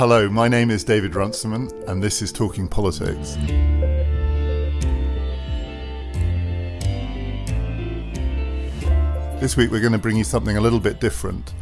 Hello, 0.00 0.30
my 0.30 0.48
name 0.48 0.70
is 0.70 0.82
David 0.82 1.14
Runciman, 1.14 1.70
and 1.86 2.02
this 2.02 2.22
is 2.22 2.32
Talking 2.32 2.66
Politics. 2.66 3.34
This 9.38 9.58
week 9.58 9.70
we're 9.70 9.80
going 9.80 9.92
to 9.92 9.98
bring 9.98 10.16
you 10.16 10.24
something 10.24 10.56
a 10.56 10.60
little 10.62 10.80
bit 10.80 11.00
different. 11.00 11.52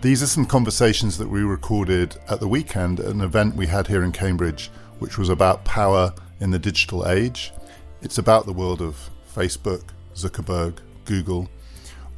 These 0.00 0.24
are 0.24 0.26
some 0.26 0.44
conversations 0.44 1.16
that 1.18 1.30
we 1.30 1.42
recorded 1.42 2.16
at 2.28 2.40
the 2.40 2.48
weekend 2.48 2.98
at 2.98 3.06
an 3.06 3.20
event 3.20 3.54
we 3.54 3.68
had 3.68 3.86
here 3.86 4.02
in 4.02 4.10
Cambridge, 4.10 4.68
which 4.98 5.16
was 5.16 5.28
about 5.28 5.64
power 5.64 6.12
in 6.40 6.50
the 6.50 6.58
digital 6.58 7.06
age. 7.06 7.52
It's 8.00 8.18
about 8.18 8.44
the 8.44 8.52
world 8.52 8.82
of 8.82 9.08
Facebook, 9.32 9.84
Zuckerberg, 10.16 10.78
Google, 11.04 11.48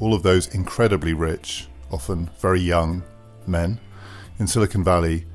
all 0.00 0.14
of 0.14 0.22
those 0.22 0.54
incredibly 0.54 1.12
rich, 1.12 1.68
often 1.90 2.30
very 2.40 2.60
young 2.60 3.02
men 3.46 3.78
in 4.38 4.46
Silicon 4.46 4.82
Valley. 4.82 5.26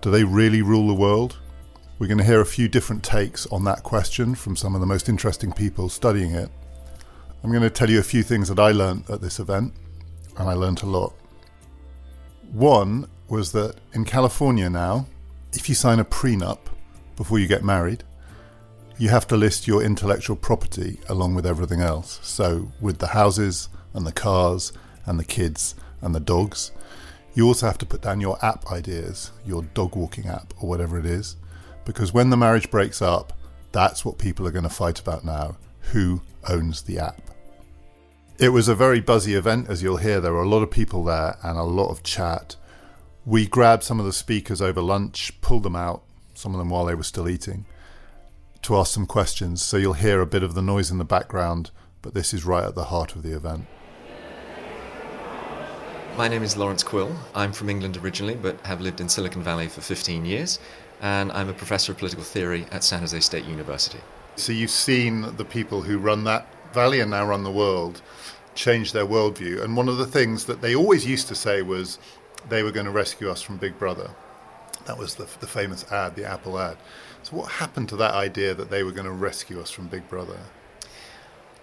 Do 0.00 0.12
they 0.12 0.22
really 0.22 0.62
rule 0.62 0.86
the 0.86 0.94
world? 0.94 1.38
We're 1.98 2.06
going 2.06 2.18
to 2.18 2.24
hear 2.24 2.40
a 2.40 2.46
few 2.46 2.68
different 2.68 3.02
takes 3.02 3.46
on 3.46 3.64
that 3.64 3.82
question 3.82 4.36
from 4.36 4.54
some 4.54 4.76
of 4.76 4.80
the 4.80 4.86
most 4.86 5.08
interesting 5.08 5.52
people 5.52 5.88
studying 5.88 6.34
it. 6.34 6.48
I'm 7.42 7.50
going 7.50 7.62
to 7.62 7.70
tell 7.70 7.90
you 7.90 7.98
a 7.98 8.04
few 8.04 8.22
things 8.22 8.48
that 8.48 8.60
I 8.60 8.70
learned 8.70 9.10
at 9.10 9.20
this 9.20 9.40
event, 9.40 9.72
and 10.36 10.48
I 10.48 10.54
learned 10.54 10.82
a 10.82 10.86
lot. 10.86 11.14
One 12.52 13.08
was 13.28 13.50
that 13.52 13.76
in 13.92 14.04
California 14.04 14.70
now, 14.70 15.06
if 15.52 15.68
you 15.68 15.74
sign 15.74 15.98
a 15.98 16.04
prenup 16.04 16.60
before 17.16 17.40
you 17.40 17.48
get 17.48 17.64
married, 17.64 18.04
you 18.98 19.08
have 19.08 19.26
to 19.28 19.36
list 19.36 19.66
your 19.66 19.82
intellectual 19.82 20.36
property 20.36 21.00
along 21.08 21.34
with 21.34 21.46
everything 21.46 21.80
else. 21.80 22.20
So, 22.22 22.70
with 22.80 22.98
the 22.98 23.08
houses 23.08 23.68
and 23.94 24.06
the 24.06 24.12
cars 24.12 24.72
and 25.06 25.18
the 25.18 25.24
kids 25.24 25.74
and 26.00 26.14
the 26.14 26.20
dogs, 26.20 26.70
you 27.38 27.46
also 27.46 27.66
have 27.66 27.78
to 27.78 27.86
put 27.86 28.02
down 28.02 28.20
your 28.20 28.36
app 28.44 28.66
ideas, 28.72 29.30
your 29.46 29.62
dog 29.62 29.94
walking 29.94 30.26
app 30.26 30.52
or 30.60 30.68
whatever 30.68 30.98
it 30.98 31.06
is, 31.06 31.36
because 31.84 32.12
when 32.12 32.30
the 32.30 32.36
marriage 32.36 32.68
breaks 32.68 33.00
up, 33.00 33.32
that's 33.70 34.04
what 34.04 34.18
people 34.18 34.44
are 34.44 34.50
going 34.50 34.64
to 34.64 34.68
fight 34.68 34.98
about 34.98 35.24
now 35.24 35.56
who 35.92 36.20
owns 36.48 36.82
the 36.82 36.98
app. 36.98 37.30
It 38.40 38.48
was 38.48 38.66
a 38.66 38.74
very 38.74 38.98
buzzy 38.98 39.34
event, 39.34 39.68
as 39.70 39.84
you'll 39.84 39.98
hear. 39.98 40.20
There 40.20 40.32
were 40.32 40.42
a 40.42 40.48
lot 40.48 40.64
of 40.64 40.72
people 40.72 41.04
there 41.04 41.36
and 41.44 41.56
a 41.56 41.62
lot 41.62 41.90
of 41.90 42.02
chat. 42.02 42.56
We 43.24 43.46
grabbed 43.46 43.84
some 43.84 44.00
of 44.00 44.06
the 44.06 44.12
speakers 44.12 44.60
over 44.60 44.80
lunch, 44.80 45.40
pulled 45.40 45.62
them 45.62 45.76
out, 45.76 46.02
some 46.34 46.54
of 46.54 46.58
them 46.58 46.70
while 46.70 46.86
they 46.86 46.96
were 46.96 47.04
still 47.04 47.28
eating, 47.28 47.66
to 48.62 48.76
ask 48.76 48.92
some 48.92 49.06
questions. 49.06 49.62
So 49.62 49.76
you'll 49.76 49.92
hear 49.92 50.20
a 50.20 50.26
bit 50.26 50.42
of 50.42 50.54
the 50.54 50.62
noise 50.62 50.90
in 50.90 50.98
the 50.98 51.04
background, 51.04 51.70
but 52.02 52.14
this 52.14 52.34
is 52.34 52.44
right 52.44 52.64
at 52.64 52.74
the 52.74 52.86
heart 52.86 53.14
of 53.14 53.22
the 53.22 53.36
event. 53.36 53.66
My 56.18 56.26
name 56.26 56.42
is 56.42 56.56
Lawrence 56.56 56.82
Quill. 56.82 57.16
I'm 57.32 57.52
from 57.52 57.70
England 57.70 57.96
originally, 57.96 58.34
but 58.34 58.60
have 58.62 58.80
lived 58.80 59.00
in 59.00 59.08
Silicon 59.08 59.40
Valley 59.40 59.68
for 59.68 59.82
15 59.82 60.24
years, 60.24 60.58
and 61.00 61.30
I'm 61.30 61.48
a 61.48 61.52
professor 61.52 61.92
of 61.92 61.98
political 61.98 62.24
theory 62.24 62.66
at 62.72 62.82
San 62.82 62.98
Jose 62.98 63.20
State 63.20 63.44
University. 63.44 64.00
So 64.34 64.50
you've 64.50 64.72
seen 64.72 65.36
the 65.36 65.44
people 65.44 65.82
who 65.82 65.96
run 65.96 66.24
that 66.24 66.48
valley 66.74 66.98
and 66.98 67.12
now 67.12 67.24
run 67.24 67.44
the 67.44 67.52
world 67.52 68.02
change 68.56 68.90
their 68.90 69.06
worldview. 69.06 69.62
And 69.62 69.76
one 69.76 69.88
of 69.88 69.96
the 69.96 70.08
things 70.08 70.46
that 70.46 70.60
they 70.60 70.74
always 70.74 71.06
used 71.06 71.28
to 71.28 71.36
say 71.36 71.62
was 71.62 72.00
they 72.48 72.64
were 72.64 72.72
going 72.72 72.86
to 72.86 72.90
rescue 72.90 73.30
us 73.30 73.40
from 73.40 73.56
Big 73.56 73.78
Brother. 73.78 74.10
That 74.86 74.98
was 74.98 75.14
the, 75.14 75.28
the 75.38 75.46
famous 75.46 75.84
ad, 75.92 76.16
the 76.16 76.24
Apple 76.24 76.58
ad. 76.58 76.78
So, 77.22 77.36
what 77.36 77.48
happened 77.48 77.88
to 77.90 77.96
that 77.96 78.14
idea 78.14 78.54
that 78.54 78.70
they 78.70 78.82
were 78.82 78.90
going 78.90 79.06
to 79.06 79.12
rescue 79.12 79.60
us 79.60 79.70
from 79.70 79.86
Big 79.86 80.08
Brother? 80.08 80.40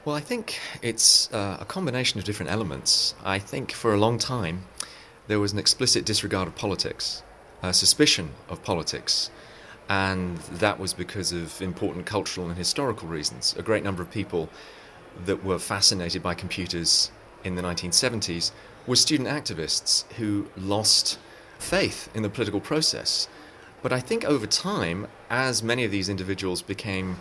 Well, 0.06 0.16
I 0.16 0.20
think 0.20 0.60
it's 0.84 1.34
uh, 1.34 1.58
a 1.60 1.66
combination 1.66 2.20
of 2.20 2.26
different 2.26 2.52
elements. 2.52 3.16
I 3.24 3.40
think 3.40 3.72
for 3.72 3.92
a 3.92 3.98
long 3.98 4.20
time 4.20 4.68
there 5.26 5.40
was 5.40 5.52
an 5.52 5.58
explicit 5.58 6.06
disregard 6.06 6.48
of 6.48 6.56
politics, 6.56 7.24
a 7.64 7.74
suspicion 7.74 8.30
of 8.48 8.62
politics, 8.62 9.32
and 9.90 10.38
that 10.62 10.80
was 10.80 10.94
because 10.94 11.32
of 11.32 11.60
important 11.60 12.06
cultural 12.06 12.48
and 12.48 12.56
historical 12.56 13.08
reasons. 13.08 13.56
A 13.58 13.64
great 13.64 13.84
number 13.84 14.04
of 14.04 14.12
people 14.12 14.48
that 15.26 15.44
were 15.44 15.58
fascinated 15.58 16.22
by 16.22 16.36
computers 16.36 17.10
in 17.44 17.56
the 17.56 17.64
1970s 17.64 18.52
were 18.86 18.96
student 18.96 19.28
activists 19.28 20.04
who 20.18 20.48
lost 20.56 21.18
faith 21.58 22.10
in 22.14 22.22
the 22.22 22.30
political 22.30 22.60
process. 22.60 23.28
But 23.82 23.92
I 23.92 24.02
think 24.02 24.24
over 24.24 24.46
time, 24.46 25.08
as 25.32 25.64
many 25.64 25.84
of 25.84 25.90
these 25.90 26.10
individuals 26.10 26.62
became 26.62 27.18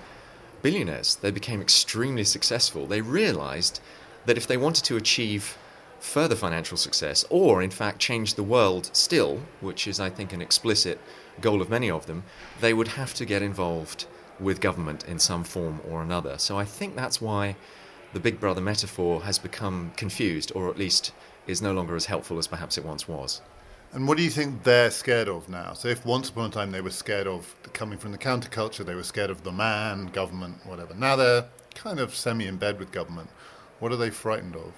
billionaires. 0.64 1.16
They 1.16 1.30
became 1.30 1.60
extremely 1.60 2.24
successful. 2.24 2.86
They 2.86 3.02
realized 3.02 3.80
that 4.24 4.38
if 4.38 4.46
they 4.46 4.56
wanted 4.56 4.84
to 4.86 4.96
achieve 4.96 5.58
further 6.00 6.34
financial 6.34 6.78
success, 6.78 7.22
or 7.28 7.62
in 7.62 7.70
fact 7.70 7.98
change 7.98 8.34
the 8.34 8.42
world 8.42 8.88
still, 8.94 9.40
which 9.60 9.86
is, 9.86 10.00
I 10.00 10.08
think, 10.08 10.32
an 10.32 10.40
explicit 10.40 10.98
goal 11.42 11.60
of 11.60 11.68
many 11.68 11.90
of 11.90 12.06
them, 12.06 12.24
they 12.62 12.72
would 12.72 12.88
have 12.88 13.12
to 13.14 13.26
get 13.26 13.42
involved 13.42 14.06
with 14.40 14.62
government 14.62 15.04
in 15.06 15.18
some 15.18 15.44
form 15.44 15.80
or 15.90 16.00
another. 16.00 16.38
So 16.38 16.58
I 16.58 16.64
think 16.64 16.96
that's 16.96 17.20
why 17.20 17.56
the 18.14 18.20
Big 18.20 18.40
Brother 18.40 18.62
metaphor 18.62 19.22
has 19.24 19.38
become 19.38 19.92
confused, 19.96 20.50
or 20.54 20.70
at 20.70 20.78
least 20.78 21.12
is 21.46 21.60
no 21.60 21.74
longer 21.74 21.94
as 21.94 22.06
helpful 22.06 22.38
as 22.38 22.46
perhaps 22.46 22.78
it 22.78 22.86
once 22.86 23.06
was. 23.06 23.42
And 23.94 24.08
what 24.08 24.16
do 24.18 24.24
you 24.24 24.30
think 24.30 24.64
they're 24.64 24.90
scared 24.90 25.28
of 25.28 25.48
now? 25.48 25.72
So, 25.72 25.86
if 25.86 26.04
once 26.04 26.28
upon 26.28 26.50
a 26.50 26.52
time 26.52 26.72
they 26.72 26.80
were 26.80 26.90
scared 26.90 27.28
of 27.28 27.54
coming 27.72 27.96
from 27.96 28.10
the 28.10 28.18
counterculture, 28.18 28.84
they 28.84 28.96
were 28.96 29.04
scared 29.04 29.30
of 29.30 29.44
the 29.44 29.52
man, 29.52 30.06
government, 30.06 30.56
whatever. 30.66 30.94
Now 30.94 31.14
they're 31.14 31.46
kind 31.76 32.00
of 32.00 32.12
semi 32.12 32.48
in 32.48 32.56
bed 32.56 32.80
with 32.80 32.90
government. 32.90 33.30
What 33.78 33.92
are 33.92 33.96
they 33.96 34.10
frightened 34.10 34.56
of? 34.56 34.72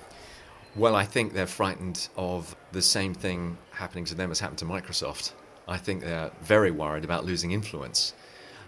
Well, 0.74 0.94
I 0.94 1.04
think 1.04 1.32
they're 1.32 1.46
frightened 1.46 2.10
of 2.18 2.54
the 2.72 2.82
same 2.82 3.14
thing 3.14 3.56
happening 3.70 4.04
to 4.04 4.14
them 4.14 4.30
as 4.30 4.38
happened 4.38 4.58
to 4.58 4.66
Microsoft. 4.66 5.32
I 5.66 5.78
think 5.78 6.02
they're 6.02 6.30
very 6.42 6.70
worried 6.70 7.04
about 7.04 7.24
losing 7.24 7.52
influence. 7.52 8.12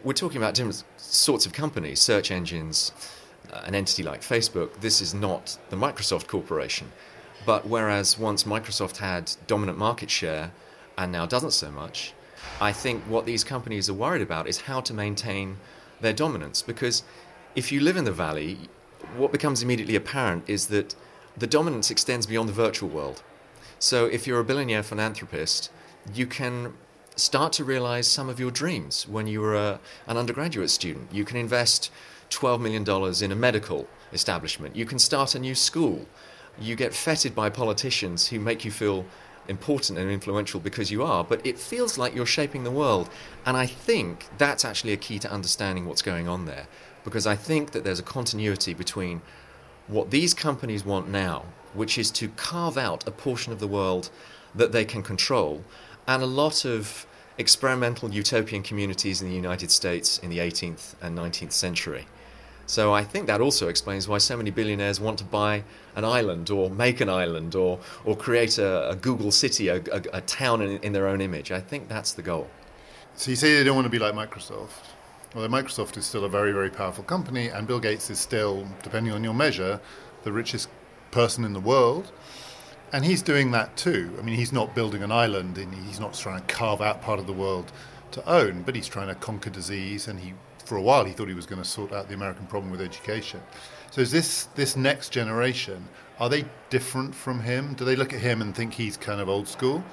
We're 0.02 0.14
talking 0.14 0.38
about 0.38 0.54
different 0.54 0.82
sorts 0.96 1.44
of 1.44 1.52
companies, 1.52 2.00
search 2.00 2.30
engines, 2.30 2.92
an 3.52 3.74
entity 3.74 4.02
like 4.02 4.22
Facebook. 4.22 4.80
This 4.80 5.02
is 5.02 5.12
not 5.12 5.58
the 5.68 5.76
Microsoft 5.76 6.26
Corporation. 6.26 6.90
But 7.48 7.66
whereas 7.66 8.18
once 8.18 8.44
Microsoft 8.44 8.98
had 8.98 9.32
dominant 9.46 9.78
market 9.78 10.10
share 10.10 10.52
and 10.98 11.10
now 11.10 11.24
doesn't 11.24 11.52
so 11.52 11.70
much, 11.70 12.12
I 12.60 12.72
think 12.72 13.02
what 13.04 13.24
these 13.24 13.42
companies 13.42 13.88
are 13.88 13.94
worried 13.94 14.20
about 14.20 14.46
is 14.46 14.60
how 14.60 14.82
to 14.82 14.92
maintain 14.92 15.56
their 16.02 16.12
dominance. 16.12 16.60
Because 16.60 17.04
if 17.56 17.72
you 17.72 17.80
live 17.80 17.96
in 17.96 18.04
the 18.04 18.12
valley, 18.12 18.58
what 19.16 19.32
becomes 19.32 19.62
immediately 19.62 19.96
apparent 19.96 20.44
is 20.46 20.66
that 20.66 20.94
the 21.38 21.46
dominance 21.46 21.90
extends 21.90 22.26
beyond 22.26 22.50
the 22.50 22.52
virtual 22.52 22.90
world. 22.90 23.22
So 23.78 24.04
if 24.04 24.26
you're 24.26 24.40
a 24.40 24.44
billionaire 24.44 24.82
philanthropist, 24.82 25.70
you 26.12 26.26
can 26.26 26.74
start 27.16 27.54
to 27.54 27.64
realize 27.64 28.06
some 28.06 28.28
of 28.28 28.38
your 28.38 28.50
dreams 28.50 29.08
when 29.08 29.26
you 29.26 29.40
were 29.40 29.56
a, 29.56 29.80
an 30.06 30.18
undergraduate 30.18 30.68
student. 30.68 31.14
You 31.14 31.24
can 31.24 31.38
invest 31.38 31.90
$12 32.28 32.60
million 32.60 32.84
in 33.24 33.32
a 33.32 33.40
medical 33.40 33.88
establishment. 34.12 34.76
You 34.76 34.84
can 34.84 34.98
start 34.98 35.34
a 35.34 35.38
new 35.38 35.54
school 35.54 36.06
you 36.60 36.76
get 36.76 36.94
feted 36.94 37.34
by 37.34 37.50
politicians 37.50 38.28
who 38.28 38.40
make 38.40 38.64
you 38.64 38.70
feel 38.70 39.04
important 39.48 39.98
and 39.98 40.10
influential 40.10 40.60
because 40.60 40.90
you 40.90 41.02
are, 41.02 41.24
but 41.24 41.44
it 41.44 41.58
feels 41.58 41.96
like 41.96 42.14
you're 42.14 42.26
shaping 42.26 42.64
the 42.64 42.70
world. 42.70 43.08
And 43.46 43.56
I 43.56 43.66
think 43.66 44.26
that's 44.36 44.64
actually 44.64 44.92
a 44.92 44.98
key 44.98 45.18
to 45.20 45.32
understanding 45.32 45.86
what's 45.86 46.02
going 46.02 46.28
on 46.28 46.44
there, 46.44 46.66
because 47.04 47.26
I 47.26 47.36
think 47.36 47.70
that 47.72 47.84
there's 47.84 47.98
a 47.98 48.02
continuity 48.02 48.74
between 48.74 49.22
what 49.86 50.10
these 50.10 50.34
companies 50.34 50.84
want 50.84 51.08
now, 51.08 51.44
which 51.72 51.96
is 51.96 52.10
to 52.12 52.28
carve 52.28 52.76
out 52.76 53.06
a 53.08 53.10
portion 53.10 53.52
of 53.52 53.60
the 53.60 53.66
world 53.66 54.10
that 54.54 54.72
they 54.72 54.84
can 54.84 55.02
control, 55.02 55.64
and 56.06 56.22
a 56.22 56.26
lot 56.26 56.64
of 56.64 57.06
experimental 57.38 58.10
utopian 58.10 58.62
communities 58.62 59.22
in 59.22 59.28
the 59.28 59.34
United 59.34 59.70
States 59.70 60.18
in 60.18 60.28
the 60.28 60.38
18th 60.38 60.94
and 61.00 61.16
19th 61.16 61.52
century. 61.52 62.06
So 62.68 62.92
I 62.92 63.02
think 63.02 63.28
that 63.28 63.40
also 63.40 63.68
explains 63.68 64.06
why 64.08 64.18
so 64.18 64.36
many 64.36 64.50
billionaires 64.50 65.00
want 65.00 65.18
to 65.20 65.24
buy 65.24 65.64
an 65.96 66.04
island 66.04 66.50
or 66.50 66.68
make 66.68 67.00
an 67.00 67.08
island 67.08 67.54
or, 67.54 67.80
or 68.04 68.14
create 68.14 68.58
a, 68.58 68.90
a 68.90 68.94
Google 68.94 69.32
city, 69.32 69.68
a, 69.68 69.76
a, 69.76 70.02
a 70.12 70.20
town 70.20 70.60
in, 70.60 70.78
in, 70.82 70.92
their 70.92 71.08
own 71.08 71.22
image. 71.22 71.50
I 71.50 71.60
think 71.60 71.88
that's 71.88 72.12
the 72.12 72.20
goal. 72.20 72.46
So 73.14 73.30
you 73.30 73.36
say 73.36 73.56
they 73.56 73.64
don't 73.64 73.74
want 73.74 73.86
to 73.86 73.90
be 73.90 73.98
like 73.98 74.12
Microsoft. 74.12 74.84
Well, 75.34 75.48
Microsoft 75.48 75.96
is 75.96 76.04
still 76.04 76.26
a 76.26 76.28
very, 76.28 76.52
very 76.52 76.68
powerful 76.68 77.04
company, 77.04 77.48
and 77.48 77.66
Bill 77.66 77.80
Gates 77.80 78.10
is 78.10 78.18
still, 78.18 78.68
depending 78.82 79.14
on 79.14 79.24
your 79.24 79.34
measure, 79.34 79.80
the 80.24 80.32
richest 80.32 80.68
person 81.10 81.44
in 81.44 81.54
the 81.54 81.60
world. 81.60 82.12
And 82.92 83.02
he's 83.02 83.22
doing 83.22 83.50
that 83.52 83.78
too. 83.78 84.14
I 84.18 84.22
mean, 84.22 84.34
he's 84.34 84.52
not 84.52 84.74
building 84.74 85.02
an 85.02 85.10
island 85.10 85.56
and 85.56 85.74
he's 85.74 86.00
not 86.00 86.12
trying 86.12 86.40
to 86.40 86.46
carve 86.46 86.82
out 86.82 87.00
part 87.00 87.18
of 87.18 87.26
the 87.26 87.32
world 87.32 87.72
to 88.12 88.28
own, 88.28 88.62
but 88.62 88.74
he's 88.74 88.88
trying 88.88 89.08
to 89.08 89.14
conquer 89.14 89.50
disease 89.50 90.08
and 90.08 90.20
he 90.20 90.34
for 90.64 90.76
a 90.76 90.82
while 90.82 91.04
he 91.04 91.12
thought 91.12 91.28
he 91.28 91.34
was 91.34 91.46
going 91.46 91.62
to 91.62 91.66
sort 91.66 91.92
out 91.92 92.08
the 92.08 92.14
American 92.14 92.46
problem 92.46 92.70
with 92.70 92.80
education. 92.80 93.40
So 93.90 94.02
is 94.02 94.10
this 94.10 94.44
this 94.54 94.76
next 94.76 95.10
generation 95.10 95.88
are 96.20 96.28
they 96.28 96.44
different 96.68 97.14
from 97.14 97.40
him? 97.40 97.74
Do 97.74 97.84
they 97.84 97.94
look 97.94 98.12
at 98.12 98.20
him 98.20 98.42
and 98.42 98.54
think 98.54 98.74
he's 98.74 98.96
kind 98.96 99.20
of 99.20 99.28
old 99.28 99.46
school? 99.46 99.84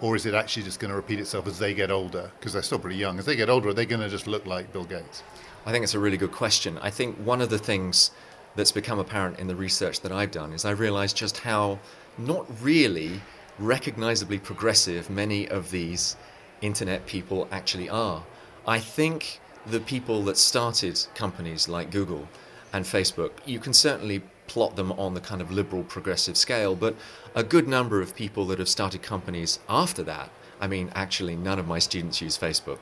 Or 0.00 0.16
is 0.16 0.26
it 0.26 0.34
actually 0.34 0.64
just 0.64 0.80
going 0.80 0.90
to 0.90 0.96
repeat 0.96 1.20
itself 1.20 1.46
as 1.46 1.58
they 1.58 1.74
get 1.74 1.90
older? 1.90 2.30
Because 2.38 2.52
they're 2.52 2.62
still 2.62 2.78
pretty 2.78 2.96
young. 2.96 3.18
As 3.18 3.26
they 3.26 3.36
get 3.36 3.48
older, 3.48 3.68
are 3.68 3.74
they 3.74 3.86
going 3.86 4.00
to 4.00 4.08
just 4.08 4.26
look 4.26 4.46
like 4.46 4.72
Bill 4.72 4.84
Gates? 4.84 5.22
I 5.66 5.72
think 5.72 5.82
it's 5.82 5.94
a 5.94 5.98
really 5.98 6.16
good 6.16 6.32
question. 6.32 6.78
I 6.78 6.90
think 6.90 7.16
one 7.16 7.40
of 7.40 7.50
the 7.50 7.58
things 7.58 8.10
that's 8.56 8.72
become 8.72 8.98
apparent 8.98 9.38
in 9.38 9.46
the 9.46 9.56
research 9.56 10.00
that 10.00 10.12
I've 10.12 10.30
done 10.30 10.52
is 10.52 10.64
I 10.64 10.70
realized 10.70 11.16
just 11.16 11.38
how 11.38 11.78
not 12.16 12.46
really 12.62 13.20
recognizably 13.58 14.38
progressive 14.38 15.10
many 15.10 15.48
of 15.48 15.70
these 15.70 16.16
internet 16.60 17.06
people 17.06 17.48
actually 17.50 17.88
are. 17.88 18.24
I 18.66 18.78
think 18.78 19.40
the 19.66 19.80
people 19.80 20.22
that 20.24 20.36
started 20.36 21.06
companies 21.14 21.68
like 21.68 21.90
Google 21.90 22.28
and 22.72 22.84
Facebook, 22.84 23.32
you 23.44 23.58
can 23.58 23.72
certainly 23.72 24.22
plot 24.46 24.76
them 24.76 24.92
on 24.92 25.14
the 25.14 25.20
kind 25.20 25.40
of 25.40 25.50
liberal 25.50 25.84
progressive 25.84 26.36
scale, 26.36 26.74
but 26.74 26.94
a 27.34 27.42
good 27.42 27.68
number 27.68 28.00
of 28.00 28.14
people 28.14 28.46
that 28.46 28.58
have 28.58 28.68
started 28.68 29.02
companies 29.02 29.58
after 29.68 30.02
that, 30.02 30.30
I 30.60 30.66
mean, 30.66 30.90
actually, 30.94 31.36
none 31.36 31.58
of 31.58 31.68
my 31.68 31.78
students 31.78 32.20
use 32.20 32.36
Facebook. 32.36 32.80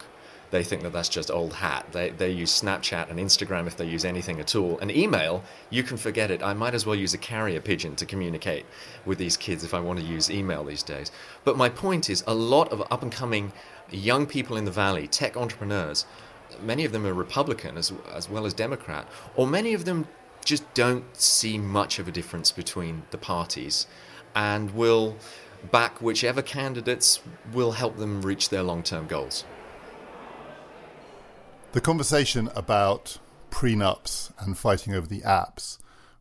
They 0.51 0.63
think 0.63 0.83
that 0.83 0.93
that's 0.93 1.09
just 1.09 1.31
old 1.31 1.55
hat. 1.55 1.87
They, 1.93 2.11
they 2.11 2.31
use 2.31 2.61
Snapchat 2.61 3.11
and 3.11 3.19
Instagram 3.19 3.67
if 3.67 3.77
they 3.77 3.87
use 3.87 4.05
anything 4.05 4.39
at 4.41 4.55
all. 4.55 4.79
And 4.79 4.91
email, 4.91 5.43
you 5.71 5.83
can 5.83 5.97
forget 5.97 6.31
it. 6.31 6.43
I 6.43 6.55
might 6.55 6.75
as 6.75 6.87
well 6.87 6.95
use 6.95 7.15
a 7.15 7.19
carrier 7.19 7.61
pigeon 7.61 7.97
to 7.97 8.07
communicate 8.07 8.65
with 9.05 9.19
these 9.19 9.37
kids 9.37 9.65
if 9.65 9.75
I 9.75 9.81
want 9.81 9.99
to 9.99 10.05
use 10.05 10.31
email 10.31 10.65
these 10.65 10.83
days. 10.83 11.11
But 11.45 11.57
my 11.57 11.69
point 11.69 12.09
is, 12.09 12.23
a 12.27 12.35
lot 12.35 12.71
of 12.71 12.81
up 12.91 13.03
and 13.03 13.11
coming 13.11 13.53
young 13.91 14.27
people 14.27 14.57
in 14.57 14.65
the 14.65 14.71
Valley, 14.71 15.09
tech 15.09 15.37
entrepreneurs, 15.37 16.07
many 16.63 16.85
of 16.85 16.93
them 16.93 17.07
are 17.07 17.15
Republican 17.15 17.77
as, 17.77 17.93
as 18.13 18.31
well 18.31 18.47
as 18.47 18.55
Democrat, 18.55 19.07
or 19.35 19.47
many 19.47 19.75
of 19.75 19.85
them 19.85 20.07
just 20.45 20.73
don't 20.75 21.05
see 21.17 21.59
much 21.59 21.99
of 21.99 22.07
a 22.07 22.13
difference 22.13 22.53
between 22.53 23.03
the 23.11 23.19
parties 23.19 23.87
and 24.35 24.75
will 24.75 25.17
back 25.73 26.01
whichever 26.01 26.43
candidates 26.43 27.21
will 27.53 27.73
help 27.73 27.97
them 27.97 28.23
reach 28.23 28.49
their 28.51 28.63
long 28.63 28.83
term 28.83 29.07
goals. 29.07 29.45
The 31.77 31.83
conversation 31.83 32.49
about 32.55 33.19
prenups 33.51 34.33
and 34.39 34.57
fighting 34.57 34.95
over 34.95 35.07
the 35.07 35.21
apps 35.21 35.77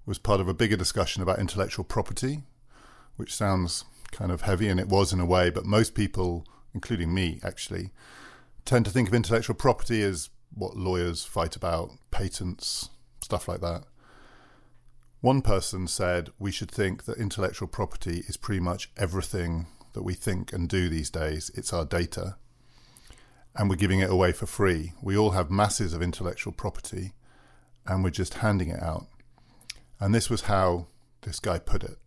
was 0.06 0.20
part 0.20 0.42
of 0.42 0.50
a 0.50 0.54
bigger 0.54 0.76
discussion 0.76 1.24
about 1.24 1.40
intellectual 1.40 1.86
property, 1.86 2.44
which 3.16 3.34
sounds 3.34 3.86
kind 4.12 4.34
of 4.34 4.42
heavy, 4.42 4.68
and 4.68 4.82
it 4.82 4.90
was 4.90 5.14
in 5.14 5.22
a 5.22 5.26
way, 5.26 5.50
but 5.50 5.66
most 5.66 5.96
people, 5.96 6.46
including 6.74 7.14
me 7.14 7.40
actually, 7.42 7.92
tend 8.66 8.84
to 8.84 8.92
think 8.92 9.08
of 9.08 9.14
intellectual 9.14 9.56
property 9.56 10.02
as 10.02 10.30
what 10.54 10.76
lawyers 10.76 11.24
fight 11.24 11.56
about, 11.56 11.92
patents, 12.12 12.90
stuff 13.22 13.48
like 13.48 13.62
that. 13.62 13.86
One 15.22 15.42
person 15.42 15.88
said 15.88 16.32
we 16.38 16.52
should 16.52 16.70
think 16.70 17.06
that 17.06 17.18
intellectual 17.18 17.70
property 17.70 18.26
is 18.28 18.36
pretty 18.36 18.60
much 18.60 18.92
everything 18.98 19.68
that 19.94 20.04
we 20.04 20.16
think 20.16 20.52
and 20.52 20.68
do 20.68 20.90
these 20.90 21.10
days. 21.10 21.50
It's 21.56 21.72
our 21.72 21.86
data. 21.86 22.36
And 23.56 23.70
we're 23.70 23.76
giving 23.76 24.00
it 24.00 24.10
away 24.10 24.32
for 24.32 24.46
free. 24.46 24.94
We 25.02 25.18
all 25.18 25.32
have 25.32 25.50
masses 25.50 25.94
of 25.94 26.02
intellectual 26.02 26.54
property 26.54 27.14
and 27.86 28.04
we're 28.04 28.10
just 28.10 28.36
handing 28.36 28.70
it 28.70 28.82
out. 28.82 29.08
And 30.00 30.14
this 30.14 30.30
was 30.30 30.42
how 30.42 30.88
this 31.22 31.40
guy 31.40 31.60
put 31.60 31.84
it. 31.84 31.98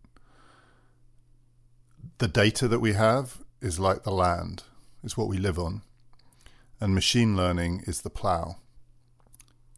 The 2.19 2.27
data 2.27 2.67
that 2.67 2.79
we 2.79 2.93
have 2.93 3.39
is 3.61 3.79
like 3.79 4.03
the 4.03 4.11
land, 4.11 4.63
it's 5.03 5.17
what 5.17 5.27
we 5.27 5.37
live 5.37 5.57
on 5.57 5.81
and 6.81 6.95
machine 6.95 7.35
learning 7.35 7.83
is 7.85 8.01
the 8.01 8.09
plow. 8.09 8.57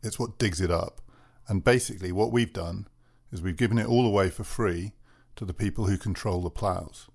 It's 0.03 0.19
what 0.19 0.37
digs 0.37 0.61
it 0.61 0.71
up. 0.71 1.01
And 1.47 1.63
basically, 1.63 2.11
what 2.11 2.31
we've 2.31 2.53
done 2.53 2.87
is 3.31 3.41
we've 3.41 3.57
given 3.57 3.77
it 3.77 3.87
all 3.87 4.05
away 4.05 4.29
for 4.29 4.43
free 4.43 4.93
to 5.35 5.45
the 5.45 5.53
people 5.53 5.85
who 5.85 5.97
control 5.97 6.41
the 6.41 6.49
plows. 6.49 7.07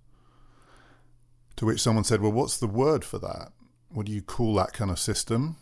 To 1.56 1.66
which 1.66 1.80
someone 1.80 2.04
said, 2.04 2.20
Well, 2.20 2.32
what's 2.32 2.58
the 2.58 2.66
word 2.66 3.04
for 3.04 3.18
that? 3.18 3.52
What 3.88 4.06
do 4.06 4.12
you 4.12 4.22
call 4.22 4.54
that 4.54 4.72
kind 4.72 4.90
of 4.90 4.98
system? 4.98 5.56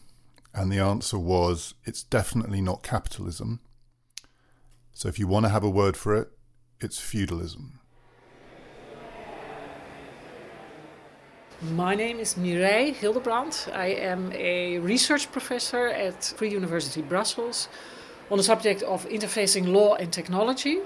And 0.55 0.71
the 0.71 0.79
answer 0.79 1.19
was, 1.19 1.75
It's 1.85 2.03
definitely 2.03 2.61
not 2.61 2.83
capitalism. 2.83 3.61
So 4.93 5.09
if 5.09 5.19
you 5.19 5.27
want 5.27 5.47
to 5.47 5.51
have 5.51 5.65
a 5.65 5.71
word 5.71 5.97
for 5.97 6.15
it, 6.15 6.31
it's 6.81 6.99
feudalism. 7.01 7.81
My 11.73 11.95
name 11.95 12.19
is 12.19 12.37
Mireille 12.37 12.93
Hildebrandt. 12.93 13.69
I 13.73 13.87
am 13.87 14.33
a 14.33 14.79
research 14.79 15.33
professor 15.33 15.89
at 15.89 16.23
Free 16.25 16.51
University 16.51 17.01
Brussels 17.01 17.69
on 18.31 18.39
the 18.39 18.45
subject 18.45 18.83
of 18.83 19.07
interfacing 19.09 19.69
law 19.69 19.95
and 19.95 20.13
technology. 20.13 20.79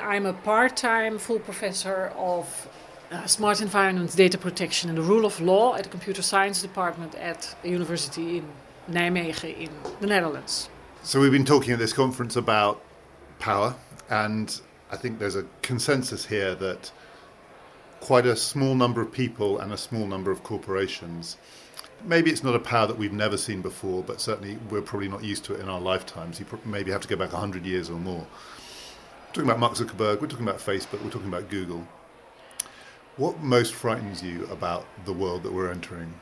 I'm 0.00 0.26
a 0.26 0.32
part 0.32 0.76
time 0.76 1.18
full 1.18 1.38
professor 1.38 2.12
of 2.16 2.68
uh, 3.12 3.26
smart 3.26 3.60
environments, 3.60 4.14
data 4.14 4.38
protection 4.38 4.88
and 4.88 4.98
the 4.98 5.02
rule 5.02 5.24
of 5.26 5.40
law 5.40 5.74
at 5.74 5.84
the 5.84 5.88
computer 5.90 6.22
science 6.22 6.62
department 6.62 7.14
at 7.16 7.54
a 7.62 7.68
university 7.68 8.38
in 8.38 8.48
Nijmegen 8.90 9.56
in 9.56 9.70
the 10.00 10.06
Netherlands. 10.06 10.68
So, 11.02 11.20
we've 11.20 11.32
been 11.32 11.44
talking 11.44 11.72
at 11.72 11.78
this 11.78 11.92
conference 11.92 12.36
about 12.36 12.82
power, 13.38 13.74
and 14.08 14.60
I 14.90 14.96
think 14.96 15.18
there's 15.18 15.36
a 15.36 15.44
consensus 15.62 16.26
here 16.26 16.54
that 16.54 16.90
quite 18.00 18.26
a 18.26 18.36
small 18.36 18.74
number 18.74 19.00
of 19.00 19.12
people 19.12 19.58
and 19.58 19.72
a 19.72 19.76
small 19.76 20.06
number 20.06 20.30
of 20.30 20.42
corporations. 20.42 21.36
Maybe 22.04 22.30
it's 22.30 22.42
not 22.42 22.56
a 22.56 22.58
power 22.58 22.86
that 22.86 22.98
we've 22.98 23.12
never 23.12 23.36
seen 23.36 23.62
before, 23.62 24.02
but 24.02 24.20
certainly 24.20 24.58
we're 24.70 24.82
probably 24.82 25.08
not 25.08 25.22
used 25.22 25.44
to 25.44 25.54
it 25.54 25.60
in 25.60 25.68
our 25.68 25.80
lifetimes. 25.80 26.40
You 26.40 26.46
maybe 26.64 26.90
have 26.90 27.00
to 27.02 27.08
go 27.08 27.16
back 27.16 27.32
100 27.32 27.64
years 27.64 27.90
or 27.90 27.98
more. 27.98 28.26
We're 28.26 29.32
talking 29.34 29.44
about 29.44 29.60
Mark 29.60 29.74
Zuckerberg, 29.74 30.20
we're 30.20 30.26
talking 30.26 30.48
about 30.48 30.58
Facebook, 30.58 31.02
we're 31.02 31.10
talking 31.10 31.28
about 31.28 31.48
Google. 31.48 31.86
What 33.18 33.40
most 33.40 33.74
frightens 33.74 34.22
you 34.22 34.46
about 34.46 34.86
the 35.04 35.12
world 35.12 35.42
that 35.42 35.52
we're 35.52 35.70
entering, 35.70 36.14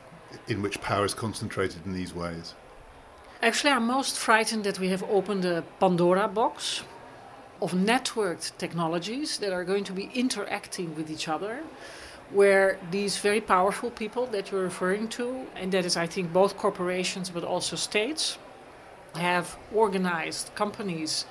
in 0.49 0.61
which 0.61 0.81
power 0.81 1.05
is 1.05 1.13
concentrated 1.13 1.85
in 1.85 1.93
these 1.93 2.13
ways? 2.13 2.53
Actually, 3.41 3.71
I'm 3.71 3.87
most 3.87 4.17
frightened 4.17 4.65
that 4.65 4.77
we 4.77 4.89
have 4.89 5.01
opened 5.03 5.45
a 5.45 5.63
Pandora 5.79 6.27
box 6.27 6.83
of 7.61 7.71
networked 7.71 8.57
technologies 8.57 9.37
that 9.37 9.53
are 9.53 9.63
going 9.63 9.85
to 9.85 9.93
be 9.93 10.11
interacting 10.13 10.93
with 10.93 11.09
each 11.09 11.29
other 11.29 11.63
where 12.29 12.77
these 12.91 13.17
very 13.17 13.39
powerful 13.39 13.89
people 13.89 14.25
that 14.25 14.51
you're 14.51 14.63
referring 14.63 15.07
to, 15.09 15.47
and 15.55 15.71
that 15.71 15.85
is, 15.85 15.95
I 15.95 16.07
think, 16.07 16.33
both 16.33 16.57
corporations 16.57 17.29
but 17.29 17.45
also 17.45 17.77
states, 17.77 18.37
have 19.15 19.57
organized 19.73 20.53
companies 20.55 21.25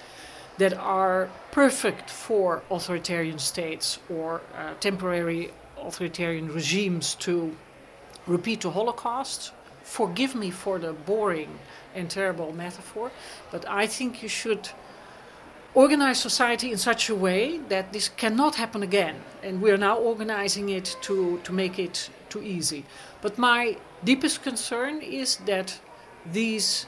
that 0.61 0.75
are 0.75 1.31
perfect 1.53 2.11
for 2.11 2.63
authoritarian 2.71 3.39
states 3.39 3.99
or 4.11 4.43
uh, 4.55 4.75
temporary 4.79 5.51
authoritarian 5.83 6.53
regimes 6.53 7.15
to 7.15 7.57
repeat 8.27 8.61
the 8.61 8.71
Holocaust. 8.71 9.53
Forgive 9.83 10.35
me 10.35 10.51
for 10.51 10.79
the 10.79 10.93
boring 10.93 11.59
and 11.95 12.11
terrible 12.11 12.53
metaphor, 12.53 13.11
but 13.51 13.65
I 13.67 13.87
think 13.87 14.23
you 14.23 14.29
should 14.29 14.69
organize 15.73 16.19
society 16.21 16.71
in 16.73 16.79
such 16.79 17.09
a 17.09 17.15
way 17.15 17.59
that 17.69 17.95
this 17.95 18.11
cannot 18.11 18.57
happen 18.57 18.83
again. 18.83 19.17
And 19.43 19.63
we 19.63 19.71
are 19.71 19.79
now 19.79 19.97
organizing 19.97 20.69
it 20.69 20.95
to, 21.07 21.41
to 21.45 21.53
make 21.53 21.79
it 21.79 22.11
too 22.29 22.43
easy. 22.43 22.85
But 23.23 23.39
my 23.39 23.77
deepest 24.05 24.43
concern 24.43 25.01
is 25.01 25.37
that 25.47 25.81
these 26.31 26.87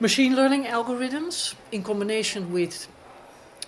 machine 0.00 0.34
learning 0.34 0.64
algorithms, 0.64 1.54
in 1.70 1.82
combination 1.82 2.50
with 2.50 2.88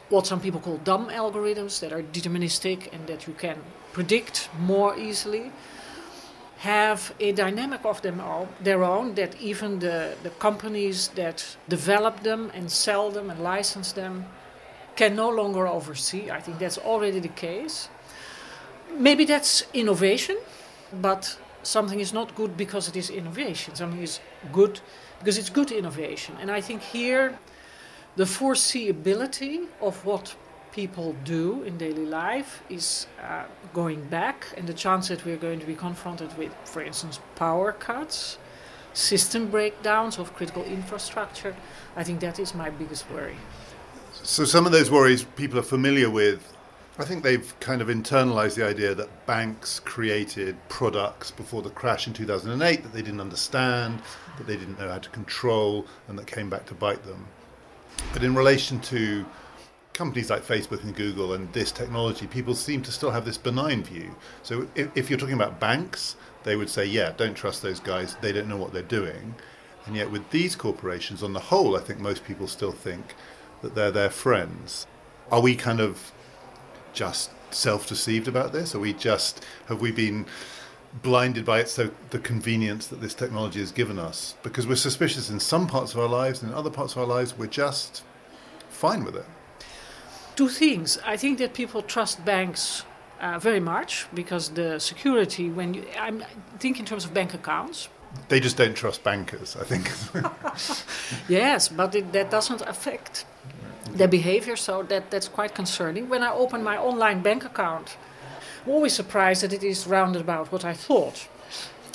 what 0.08 0.26
some 0.26 0.40
people 0.40 0.60
call 0.60 0.78
dumb 0.78 1.08
algorithms 1.08 1.80
that 1.80 1.92
are 1.92 2.02
deterministic 2.02 2.92
and 2.92 3.06
that 3.06 3.26
you 3.26 3.34
can 3.34 3.56
predict 3.92 4.48
more 4.58 4.98
easily, 4.98 5.52
have 6.58 7.14
a 7.20 7.32
dynamic 7.32 7.84
of 7.84 8.00
them 8.00 8.20
all, 8.20 8.48
their 8.62 8.82
own 8.82 9.14
that 9.14 9.38
even 9.40 9.78
the, 9.80 10.14
the 10.22 10.30
companies 10.30 11.08
that 11.08 11.56
develop 11.68 12.22
them 12.22 12.50
and 12.54 12.70
sell 12.70 13.10
them 13.10 13.28
and 13.28 13.40
license 13.42 13.92
them 13.92 14.24
can 14.96 15.14
no 15.14 15.28
longer 15.28 15.66
oversee. 15.66 16.30
I 16.30 16.40
think 16.40 16.58
that's 16.58 16.78
already 16.78 17.20
the 17.20 17.28
case. 17.28 17.88
Maybe 18.96 19.24
that's 19.24 19.64
innovation, 19.74 20.36
but 21.00 21.36
something 21.62 22.00
is 22.00 22.12
not 22.12 22.34
good 22.34 22.56
because 22.56 22.88
it 22.88 22.96
is 22.96 23.10
innovation. 23.10 23.74
Something 23.74 24.02
is 24.02 24.20
good 24.52 24.80
because 25.22 25.38
it's 25.38 25.50
good 25.50 25.70
innovation. 25.70 26.36
And 26.40 26.50
I 26.50 26.60
think 26.60 26.82
here 26.82 27.38
the 28.16 28.24
foreseeability 28.24 29.66
of 29.80 30.04
what 30.04 30.34
people 30.72 31.14
do 31.24 31.62
in 31.62 31.78
daily 31.78 32.06
life 32.06 32.62
is 32.68 33.06
uh, 33.22 33.44
going 33.72 34.02
back, 34.06 34.46
and 34.56 34.66
the 34.66 34.74
chance 34.74 35.08
that 35.08 35.24
we're 35.24 35.36
going 35.36 35.60
to 35.60 35.66
be 35.66 35.74
confronted 35.74 36.36
with, 36.36 36.52
for 36.64 36.82
instance, 36.82 37.20
power 37.36 37.72
cuts, 37.72 38.38
system 38.94 39.48
breakdowns 39.48 40.18
of 40.18 40.34
critical 40.34 40.64
infrastructure, 40.64 41.54
I 41.96 42.02
think 42.02 42.20
that 42.20 42.38
is 42.40 42.54
my 42.54 42.70
biggest 42.70 43.08
worry. 43.10 43.36
So, 44.24 44.44
some 44.44 44.66
of 44.66 44.72
those 44.72 44.90
worries 44.90 45.24
people 45.24 45.58
are 45.58 45.68
familiar 45.76 46.10
with. 46.10 46.40
I 46.98 47.04
think 47.04 47.22
they've 47.22 47.58
kind 47.58 47.80
of 47.80 47.88
internalized 47.88 48.56
the 48.56 48.66
idea 48.66 48.94
that 48.94 49.26
banks 49.26 49.80
created 49.80 50.56
products 50.68 51.30
before 51.30 51.62
the 51.62 51.70
crash 51.70 52.06
in 52.06 52.12
2008 52.12 52.82
that 52.82 52.92
they 52.92 53.00
didn't 53.00 53.20
understand, 53.20 54.02
that 54.36 54.46
they 54.46 54.58
didn't 54.58 54.78
know 54.78 54.90
how 54.90 54.98
to 54.98 55.08
control, 55.08 55.86
and 56.06 56.18
that 56.18 56.26
came 56.26 56.50
back 56.50 56.66
to 56.66 56.74
bite 56.74 57.02
them. 57.04 57.26
But 58.12 58.22
in 58.22 58.34
relation 58.34 58.78
to 58.80 59.24
companies 59.94 60.28
like 60.28 60.42
Facebook 60.42 60.82
and 60.82 60.94
Google 60.94 61.32
and 61.32 61.50
this 61.54 61.72
technology, 61.72 62.26
people 62.26 62.54
seem 62.54 62.82
to 62.82 62.92
still 62.92 63.10
have 63.10 63.24
this 63.24 63.38
benign 63.38 63.82
view. 63.82 64.14
So 64.42 64.68
if, 64.74 64.94
if, 64.94 65.08
you're 65.08 65.18
talking 65.18 65.34
about 65.34 65.58
banks, 65.58 66.16
they 66.44 66.56
would 66.56 66.68
say, 66.68 66.84
yeah, 66.84 67.12
don't 67.16 67.34
trust 67.34 67.62
those 67.62 67.80
guys, 67.80 68.16
they 68.20 68.32
don't 68.32 68.48
know 68.48 68.58
what 68.58 68.74
they're 68.74 68.82
doing. 68.82 69.34
And 69.86 69.96
yet 69.96 70.10
with 70.10 70.28
these 70.30 70.54
corporations, 70.54 71.22
on 71.22 71.32
the 71.32 71.40
whole, 71.40 71.74
I 71.74 71.80
think 71.80 72.00
most 72.00 72.24
people 72.24 72.48
still 72.48 72.72
think 72.72 73.14
that 73.62 73.74
they're 73.74 73.90
their 73.90 74.10
friends. 74.10 74.86
Are 75.30 75.40
we 75.40 75.56
kind 75.56 75.80
of 75.80 76.12
just 76.92 77.30
self 77.50 77.86
deceived 77.86 78.28
about 78.28 78.52
this? 78.52 78.74
Are 78.74 78.80
we 78.80 78.92
just, 78.92 79.44
have 79.68 79.80
we 79.80 79.92
been 79.92 80.26
blinded 81.02 81.44
by 81.44 81.60
it 81.60 81.68
so 81.68 81.90
the 82.10 82.18
convenience 82.18 82.86
that 82.88 83.00
this 83.00 83.14
technology 83.14 83.60
has 83.60 83.72
given 83.72 83.98
us? 83.98 84.34
Because 84.42 84.66
we're 84.66 84.76
suspicious 84.76 85.30
in 85.30 85.40
some 85.40 85.66
parts 85.66 85.94
of 85.94 86.00
our 86.00 86.08
lives 86.08 86.42
and 86.42 86.52
in 86.52 86.56
other 86.56 86.70
parts 86.70 86.92
of 86.92 86.98
our 86.98 87.06
lives 87.06 87.36
we're 87.36 87.46
just 87.46 88.02
fine 88.68 89.04
with 89.04 89.16
it. 89.16 89.24
Two 90.36 90.48
things. 90.48 90.98
I 91.04 91.16
think 91.16 91.38
that 91.38 91.54
people 91.54 91.82
trust 91.82 92.24
banks 92.24 92.84
uh, 93.22 93.38
very 93.38 93.60
much 93.60 94.06
because 94.12 94.50
the 94.50 94.78
security 94.78 95.48
when 95.48 95.74
you 95.74 95.84
i 95.98 96.10
think 96.58 96.78
in 96.80 96.84
terms 96.84 97.04
of 97.04 97.14
bank 97.14 97.32
accounts. 97.34 97.88
They 98.28 98.40
just 98.40 98.56
don't 98.56 98.74
trust 98.74 99.04
bankers 99.04 99.56
i 99.56 99.64
think. 99.64 99.84
Yes 101.28 101.68
but 101.68 101.94
it, 101.94 102.12
that 102.12 102.30
doesn't 102.30 102.62
affect 102.62 103.24
their 103.98 104.08
behavior 104.08 104.56
so 104.56 104.82
that, 104.82 105.10
that's 105.10 105.28
quite 105.28 105.54
concerning 105.54 106.08
when 106.08 106.22
i 106.22 106.30
open 106.30 106.62
my 106.62 106.76
online 106.76 107.22
bank 107.22 107.44
account 107.44 107.96
I'm 108.64 108.72
always 108.72 108.92
surprised 108.92 109.42
that 109.42 109.52
it 109.52 109.64
is 109.64 109.86
round 109.86 110.14
about 110.14 110.52
what 110.52 110.64
I 110.64 110.72
thought. 110.72 111.28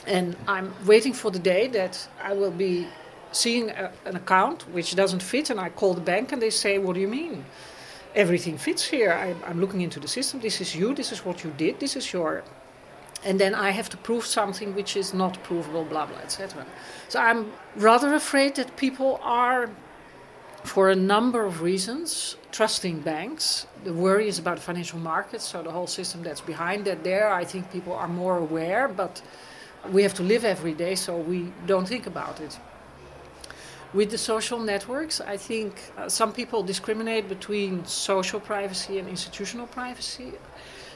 And 0.05 0.35
I'm 0.47 0.73
waiting 0.85 1.13
for 1.13 1.31
the 1.31 1.39
day 1.39 1.67
that 1.67 2.07
I 2.21 2.33
will 2.33 2.51
be 2.51 2.87
seeing 3.31 3.69
a, 3.69 3.91
an 4.05 4.15
account 4.15 4.63
which 4.73 4.95
doesn't 4.95 5.23
fit, 5.23 5.49
and 5.49 5.59
I 5.59 5.69
call 5.69 5.93
the 5.93 6.01
bank 6.01 6.31
and 6.31 6.41
they 6.41 6.49
say, 6.49 6.77
What 6.77 6.95
do 6.95 6.99
you 6.99 7.07
mean? 7.07 7.45
Everything 8.15 8.57
fits 8.57 8.85
here. 8.85 9.13
I, 9.13 9.35
I'm 9.49 9.61
looking 9.61 9.81
into 9.81 9.99
the 9.99 10.07
system. 10.07 10.39
This 10.41 10.59
is 10.59 10.75
you. 10.75 10.93
This 10.93 11.11
is 11.11 11.23
what 11.23 11.43
you 11.43 11.53
did. 11.57 11.79
This 11.79 11.95
is 11.95 12.11
your. 12.11 12.43
And 13.23 13.39
then 13.39 13.55
I 13.55 13.71
have 13.71 13.89
to 13.89 13.97
prove 13.97 14.25
something 14.25 14.75
which 14.75 14.95
is 14.95 15.13
not 15.13 15.41
provable, 15.43 15.85
blah, 15.85 16.05
blah, 16.05 16.19
etc. 16.19 16.65
So 17.09 17.19
I'm 17.19 17.51
rather 17.75 18.13
afraid 18.13 18.55
that 18.55 18.75
people 18.75 19.19
are 19.23 19.69
for 20.67 20.89
a 20.89 20.95
number 20.95 21.45
of 21.45 21.61
reasons, 21.61 22.35
trusting 22.51 22.99
banks. 22.99 23.67
The 23.83 23.93
worry 23.93 24.27
is 24.27 24.37
about 24.37 24.59
financial 24.59 24.99
markets, 24.99 25.45
so 25.45 25.63
the 25.63 25.71
whole 25.71 25.87
system 25.87 26.23
that's 26.23 26.41
behind 26.41 26.85
that 26.85 27.03
there, 27.03 27.31
I 27.31 27.45
think 27.45 27.71
people 27.71 27.93
are 27.93 28.07
more 28.07 28.37
aware, 28.37 28.87
but 28.87 29.21
we 29.91 30.03
have 30.03 30.13
to 30.15 30.23
live 30.23 30.43
every 30.43 30.73
day, 30.73 30.95
so 30.95 31.17
we 31.17 31.51
don't 31.65 31.87
think 31.87 32.05
about 32.05 32.41
it. 32.41 32.59
With 33.93 34.11
the 34.11 34.17
social 34.17 34.59
networks, 34.59 35.21
I 35.21 35.37
think 35.37 35.73
uh, 35.97 36.09
some 36.09 36.33
people 36.33 36.61
discriminate 36.61 37.29
between 37.29 37.85
social 37.85 38.39
privacy 38.39 38.99
and 38.99 39.07
institutional 39.07 39.67
privacy. 39.67 40.33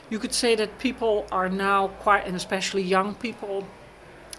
You 0.10 0.20
could 0.20 0.34
say 0.34 0.56
that 0.56 0.78
people 0.80 1.26
are 1.32 1.48
now 1.48 1.88
quite, 2.04 2.28
and 2.28 2.36
especially 2.36 2.84
young 2.84 3.16
people, 3.16 3.66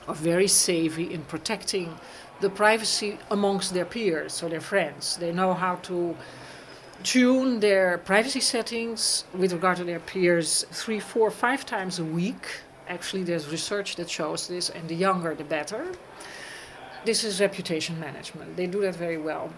are 0.06 0.14
very 0.14 0.48
savvy 0.48 1.14
in 1.14 1.22
protecting 1.22 1.98
the 2.42 2.50
privacy 2.50 3.18
amongst 3.30 3.72
their 3.72 3.86
peers, 3.86 4.32
so 4.34 4.48
their 4.48 4.60
friends. 4.60 5.16
They 5.16 5.32
know 5.32 5.54
how 5.54 5.76
to 5.90 6.16
tune 7.02 7.60
their 7.60 7.98
privacy 7.98 8.40
settings 8.40 9.24
with 9.32 9.52
regard 9.52 9.76
to 9.78 9.84
their 9.84 10.00
peers 10.00 10.66
three, 10.70 11.00
four, 11.00 11.30
five 11.30 11.64
times 11.64 11.98
a 11.98 12.04
week. 12.04 12.44
Actually, 12.88 13.22
there's 13.22 13.48
research 13.48 13.96
that 13.96 14.10
shows 14.10 14.48
this, 14.48 14.70
and 14.70 14.88
the 14.88 14.94
younger, 14.94 15.34
the 15.34 15.44
better. 15.44 15.82
This 17.04 17.24
is 17.24 17.40
reputation 17.40 17.98
management. 17.98 18.56
They 18.56 18.66
do 18.66 18.80
that 18.82 18.96
very 18.96 19.18
well. 19.18 19.50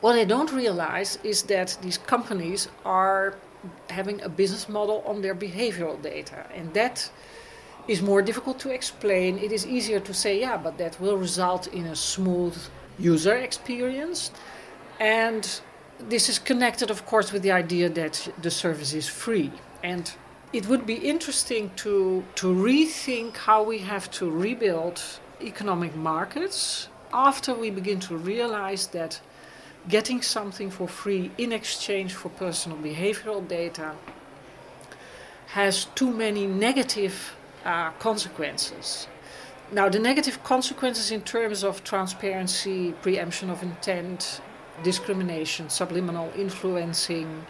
What 0.00 0.14
they 0.14 0.24
don't 0.24 0.52
realize 0.52 1.18
is 1.22 1.42
that 1.44 1.78
these 1.82 1.98
companies 1.98 2.68
are 2.84 3.34
having 3.90 4.20
a 4.22 4.28
business 4.28 4.68
model 4.68 5.02
on 5.06 5.22
their 5.22 5.34
behavioral 5.34 6.00
data, 6.02 6.46
and 6.54 6.74
that 6.74 7.10
is 7.88 8.00
more 8.00 8.22
difficult 8.22 8.58
to 8.60 8.70
explain. 8.70 9.38
It 9.38 9.52
is 9.52 9.66
easier 9.66 10.00
to 10.00 10.14
say, 10.14 10.40
yeah, 10.40 10.56
but 10.56 10.78
that 10.78 11.00
will 11.00 11.16
result 11.16 11.66
in 11.68 11.86
a 11.86 11.96
smooth 11.96 12.56
user 12.98 13.36
experience. 13.36 14.30
And 15.00 15.48
this 15.98 16.28
is 16.28 16.38
connected, 16.38 16.90
of 16.90 17.04
course, 17.06 17.32
with 17.32 17.42
the 17.42 17.52
idea 17.52 17.88
that 17.90 18.32
the 18.40 18.50
service 18.50 18.92
is 18.92 19.08
free. 19.08 19.52
And 19.82 20.12
it 20.52 20.68
would 20.68 20.86
be 20.86 20.94
interesting 20.94 21.70
to, 21.76 22.24
to 22.36 22.46
rethink 22.54 23.36
how 23.36 23.62
we 23.62 23.78
have 23.78 24.10
to 24.12 24.30
rebuild 24.30 25.02
economic 25.40 25.96
markets 25.96 26.88
after 27.12 27.54
we 27.54 27.70
begin 27.70 28.00
to 28.00 28.16
realize 28.16 28.86
that 28.88 29.20
getting 29.88 30.22
something 30.22 30.70
for 30.70 30.86
free 30.86 31.30
in 31.38 31.52
exchange 31.52 32.14
for 32.14 32.28
personal 32.28 32.78
behavioral 32.78 33.46
data 33.46 33.92
has 35.48 35.86
too 35.96 36.10
many 36.10 36.46
negative 36.46 37.34
uh, 37.64 37.90
consequences. 37.92 39.08
Now, 39.72 39.88
the 39.88 39.98
negative 39.98 40.42
consequences 40.44 41.10
in 41.10 41.22
terms 41.22 41.64
of 41.64 41.82
transparency, 41.82 42.92
preemption 43.00 43.48
of 43.48 43.62
intent, 43.62 44.40
discrimination, 44.82 45.70
subliminal 45.70 46.30
influencing, 46.36 47.46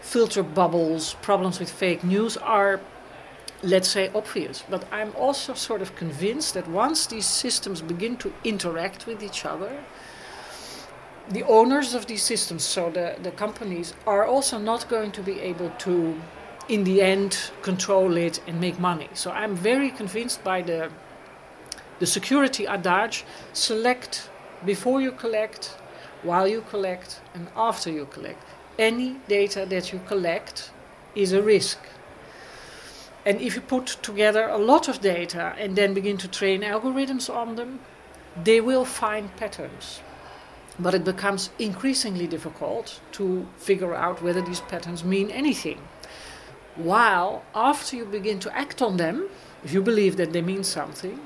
filter 0.00 0.42
bubbles, 0.42 1.14
problems 1.20 1.58
with 1.58 1.70
fake 1.70 2.02
news 2.02 2.36
are, 2.38 2.80
let's 3.62 3.88
say, 3.88 4.10
obvious. 4.14 4.64
But 4.70 4.90
I'm 4.90 5.14
also 5.14 5.52
sort 5.54 5.82
of 5.82 5.94
convinced 5.94 6.54
that 6.54 6.66
once 6.68 7.06
these 7.06 7.26
systems 7.26 7.82
begin 7.82 8.16
to 8.18 8.32
interact 8.44 9.06
with 9.06 9.22
each 9.22 9.44
other, 9.44 9.84
the 11.28 11.42
owners 11.42 11.92
of 11.92 12.06
these 12.06 12.22
systems, 12.22 12.62
so 12.62 12.88
the, 12.88 13.16
the 13.22 13.30
companies, 13.30 13.92
are 14.06 14.24
also 14.24 14.56
not 14.56 14.88
going 14.88 15.12
to 15.12 15.22
be 15.22 15.40
able 15.40 15.70
to 15.80 16.18
in 16.68 16.84
the 16.84 17.00
end 17.00 17.50
control 17.62 18.16
it 18.16 18.40
and 18.46 18.60
make 18.60 18.78
money. 18.78 19.08
So 19.14 19.30
I'm 19.30 19.56
very 19.56 19.90
convinced 19.90 20.44
by 20.44 20.62
the 20.62 20.90
the 21.98 22.06
security 22.06 22.66
adage 22.66 23.24
select 23.52 24.30
before 24.64 25.00
you 25.00 25.10
collect, 25.12 25.76
while 26.22 26.46
you 26.46 26.60
collect, 26.70 27.20
and 27.34 27.48
after 27.56 27.90
you 27.90 28.06
collect. 28.06 28.44
Any 28.78 29.16
data 29.26 29.66
that 29.68 29.92
you 29.92 30.00
collect 30.06 30.70
is 31.16 31.32
a 31.32 31.42
risk. 31.42 31.78
And 33.26 33.40
if 33.40 33.56
you 33.56 33.60
put 33.60 33.86
together 34.02 34.48
a 34.48 34.58
lot 34.58 34.88
of 34.88 35.00
data 35.00 35.54
and 35.58 35.74
then 35.74 35.92
begin 35.92 36.16
to 36.18 36.28
train 36.28 36.62
algorithms 36.62 37.28
on 37.28 37.56
them, 37.56 37.80
they 38.44 38.60
will 38.60 38.84
find 38.84 39.34
patterns. 39.36 40.00
But 40.78 40.94
it 40.94 41.04
becomes 41.04 41.50
increasingly 41.58 42.28
difficult 42.28 43.00
to 43.12 43.46
figure 43.56 43.94
out 43.94 44.22
whether 44.22 44.40
these 44.40 44.60
patterns 44.60 45.02
mean 45.04 45.30
anything. 45.32 45.80
While 46.78 47.42
after 47.54 47.96
you 47.96 48.04
begin 48.04 48.38
to 48.40 48.56
act 48.56 48.80
on 48.80 48.96
them, 48.98 49.28
if 49.64 49.72
you 49.72 49.82
believe 49.82 50.16
that 50.16 50.32
they 50.32 50.42
mean 50.42 50.62
something, 50.62 51.18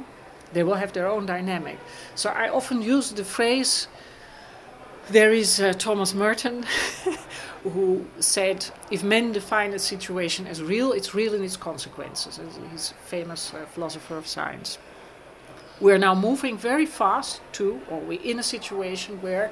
they 0.55 0.63
will 0.63 0.77
have 0.77 0.93
their 0.95 1.07
own 1.07 1.27
dynamic. 1.27 1.79
So 2.15 2.31
I 2.31 2.49
often 2.49 2.81
use 2.81 3.13
the 3.13 3.25
phrase 3.25 3.87
there 5.11 5.33
is 5.33 5.61
uh, 5.61 5.75
Thomas 5.75 6.15
Merton 6.15 6.65
who 7.65 8.07
said, 8.19 8.67
if 8.91 9.05
men 9.05 9.33
define 9.33 9.73
a 9.75 9.79
situation 9.79 10.47
as 10.47 10.63
real, 10.63 10.93
it's 10.93 11.15
real 11.15 11.35
in 11.35 11.45
its 11.45 11.57
consequences. 11.57 12.41
He's 12.71 12.93
a 12.93 12.95
famous 13.07 13.53
uh, 13.53 13.67
philosopher 13.67 14.17
of 14.17 14.27
science. 14.27 14.79
We're 15.81 15.99
now 15.99 16.15
moving 16.15 16.57
very 16.57 16.87
fast 16.87 17.41
to, 17.53 17.81
or 17.91 18.01
we're 18.01 18.23
in 18.23 18.39
a 18.39 18.43
situation 18.43 19.21
where 19.21 19.51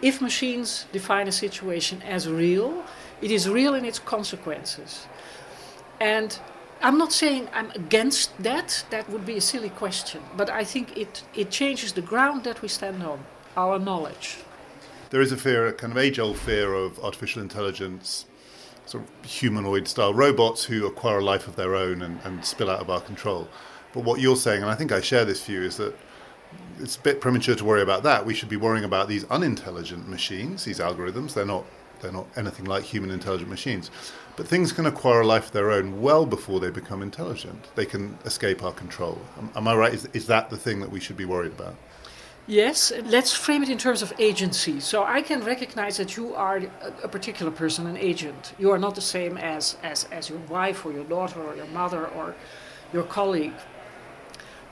if 0.00 0.20
machines 0.20 0.86
define 0.92 1.28
a 1.28 1.32
situation 1.32 2.02
as 2.02 2.28
real, 2.28 2.84
it 3.20 3.30
is 3.30 3.48
real 3.48 3.74
in 3.74 3.84
its 3.84 3.98
consequences. 3.98 5.06
And 6.00 6.38
I'm 6.80 6.96
not 6.96 7.12
saying 7.12 7.48
I'm 7.52 7.70
against 7.72 8.36
that, 8.42 8.84
that 8.90 9.08
would 9.10 9.26
be 9.26 9.36
a 9.36 9.40
silly 9.40 9.68
question, 9.68 10.22
but 10.36 10.48
I 10.48 10.64
think 10.64 10.96
it, 10.96 11.22
it 11.34 11.50
changes 11.50 11.92
the 11.92 12.00
ground 12.00 12.44
that 12.44 12.62
we 12.62 12.68
stand 12.68 13.02
on, 13.02 13.22
our 13.56 13.78
knowledge. 13.78 14.38
There 15.10 15.20
is 15.20 15.30
a 15.30 15.36
fear, 15.36 15.66
a 15.66 15.72
kind 15.72 15.92
of 15.92 15.98
age 15.98 16.18
old 16.18 16.38
fear 16.38 16.72
of 16.72 16.98
artificial 17.00 17.42
intelligence, 17.42 18.24
sort 18.86 19.04
of 19.04 19.30
humanoid 19.30 19.88
style 19.88 20.14
robots 20.14 20.64
who 20.64 20.86
acquire 20.86 21.18
a 21.18 21.24
life 21.24 21.46
of 21.46 21.56
their 21.56 21.74
own 21.74 22.00
and, 22.00 22.18
and 22.24 22.44
spill 22.44 22.70
out 22.70 22.80
of 22.80 22.88
our 22.88 23.00
control. 23.00 23.48
But 23.92 24.04
what 24.04 24.20
you're 24.20 24.36
saying, 24.36 24.62
and 24.62 24.70
I 24.70 24.74
think 24.74 24.92
I 24.92 25.00
share 25.00 25.24
this 25.24 25.44
view, 25.44 25.62
is 25.62 25.76
that 25.76 25.94
it's 26.78 26.96
a 26.96 27.00
bit 27.00 27.20
premature 27.20 27.56
to 27.56 27.64
worry 27.64 27.82
about 27.82 28.04
that. 28.04 28.24
We 28.24 28.34
should 28.34 28.48
be 28.48 28.56
worrying 28.56 28.84
about 28.84 29.08
these 29.08 29.24
unintelligent 29.24 30.08
machines, 30.08 30.64
these 30.64 30.78
algorithms. 30.78 31.34
They're 31.34 31.44
not 31.44 31.66
they're 32.00 32.12
not 32.12 32.26
anything 32.36 32.66
like 32.66 32.84
human 32.84 33.10
intelligent 33.10 33.50
machines. 33.50 33.90
But 34.36 34.48
things 34.48 34.72
can 34.72 34.86
acquire 34.86 35.20
a 35.20 35.26
life 35.26 35.46
of 35.46 35.52
their 35.52 35.70
own 35.70 36.00
well 36.00 36.24
before 36.24 36.60
they 36.60 36.70
become 36.70 37.02
intelligent. 37.02 37.74
They 37.74 37.86
can 37.86 38.18
escape 38.24 38.62
our 38.62 38.72
control. 38.72 39.18
Am, 39.38 39.50
am 39.54 39.68
I 39.68 39.74
right? 39.74 39.94
Is, 39.94 40.08
is 40.12 40.26
that 40.26 40.50
the 40.50 40.56
thing 40.56 40.80
that 40.80 40.90
we 40.90 41.00
should 41.00 41.16
be 41.16 41.24
worried 41.24 41.52
about? 41.52 41.76
Yes, 42.46 42.92
let's 43.04 43.32
frame 43.32 43.62
it 43.62 43.68
in 43.68 43.78
terms 43.78 44.02
of 44.02 44.12
agency. 44.18 44.80
So 44.80 45.04
I 45.04 45.22
can 45.22 45.44
recognize 45.44 45.98
that 45.98 46.16
you 46.16 46.34
are 46.34 46.62
a, 47.02 47.08
particular 47.08 47.52
person, 47.52 47.86
an 47.86 47.96
agent. 47.96 48.54
You 48.58 48.72
are 48.72 48.78
not 48.78 48.94
the 48.96 49.00
same 49.00 49.38
as, 49.38 49.76
as, 49.82 50.08
as 50.10 50.28
your 50.28 50.40
wife 50.48 50.84
or 50.84 50.92
your 50.92 51.04
daughter 51.04 51.40
or 51.40 51.54
your 51.54 51.66
mother 51.66 52.08
or 52.08 52.34
your 52.92 53.04
colleague. 53.04 53.54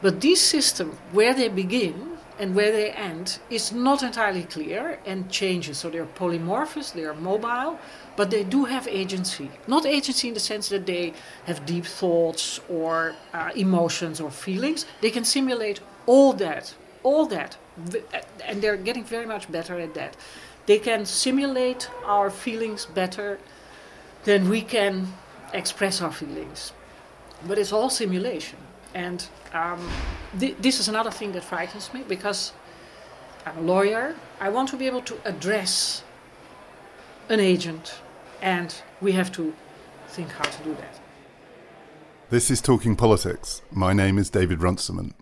But 0.02 0.20
these 0.20 0.40
systems, 0.40 0.96
where 1.12 1.34
they 1.34 1.48
begin, 1.48 2.17
and 2.38 2.54
where 2.54 2.70
they 2.70 2.90
end 2.90 3.38
is 3.50 3.72
not 3.72 4.02
entirely 4.02 4.44
clear 4.44 4.98
and 5.04 5.30
changes. 5.30 5.78
So 5.78 5.90
they're 5.90 6.06
polymorphous, 6.06 6.92
they 6.92 7.04
are 7.04 7.14
mobile, 7.14 7.78
but 8.16 8.30
they 8.30 8.44
do 8.44 8.64
have 8.64 8.86
agency. 8.88 9.50
Not 9.66 9.86
agency 9.86 10.28
in 10.28 10.34
the 10.34 10.40
sense 10.40 10.68
that 10.68 10.86
they 10.86 11.14
have 11.46 11.66
deep 11.66 11.84
thoughts 11.84 12.60
or 12.68 13.14
uh, 13.34 13.50
emotions 13.56 14.20
or 14.20 14.30
feelings. 14.30 14.86
They 15.00 15.10
can 15.10 15.24
simulate 15.24 15.80
all 16.06 16.32
that, 16.34 16.74
all 17.02 17.26
that, 17.26 17.56
and 18.44 18.62
they're 18.62 18.76
getting 18.76 19.04
very 19.04 19.26
much 19.26 19.50
better 19.50 19.78
at 19.78 19.94
that. 19.94 20.16
They 20.66 20.78
can 20.78 21.06
simulate 21.06 21.90
our 22.04 22.30
feelings 22.30 22.86
better 22.86 23.38
than 24.24 24.48
we 24.48 24.62
can 24.62 25.14
express 25.52 26.02
our 26.02 26.12
feelings. 26.12 26.72
But 27.46 27.58
it's 27.58 27.72
all 27.72 27.88
simulation 27.88 28.58
And 28.94 29.26
um, 29.54 29.88
th- 30.38 30.56
this 30.60 30.80
is 30.80 30.88
another 30.88 31.10
thing 31.10 31.32
that 31.32 31.44
frightens 31.44 31.92
me 31.92 32.02
because 32.06 32.52
I'm 33.46 33.58
a 33.58 33.60
lawyer. 33.60 34.14
I 34.40 34.48
want 34.48 34.68
to 34.70 34.76
be 34.76 34.86
able 34.86 35.02
to 35.02 35.16
address 35.24 36.02
an 37.28 37.40
agent, 37.40 37.94
and 38.42 38.74
we 39.00 39.12
have 39.12 39.30
to 39.32 39.54
think 40.08 40.30
how 40.30 40.44
to 40.44 40.64
do 40.64 40.74
that. 40.74 41.00
This 42.30 42.50
is 42.50 42.60
Talking 42.60 42.96
Politics. 42.96 43.62
My 43.70 43.92
name 43.92 44.18
is 44.18 44.30
David 44.30 44.62
Runciman. 44.62 45.14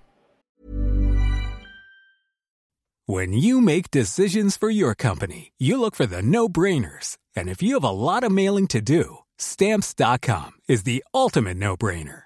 When 3.09 3.33
you 3.33 3.61
make 3.61 3.93
decisions 3.93 4.57
for 4.57 4.69
your 4.69 4.97
company, 4.97 5.53
you 5.59 5.81
look 5.81 5.95
for 5.95 6.07
the 6.07 6.23
no 6.23 6.49
brainers. 6.49 7.17
And 7.37 7.49
if 7.49 7.63
you 7.63 7.75
have 7.75 7.85
a 7.85 7.91
lot 7.91 8.25
of 8.25 8.33
mailing 8.33 8.67
to 8.69 8.81
do, 8.81 9.19
stamps.com 9.39 10.53
is 10.67 10.83
the 10.83 11.05
ultimate 11.15 11.57
no 11.57 11.77
brainer. 11.77 12.25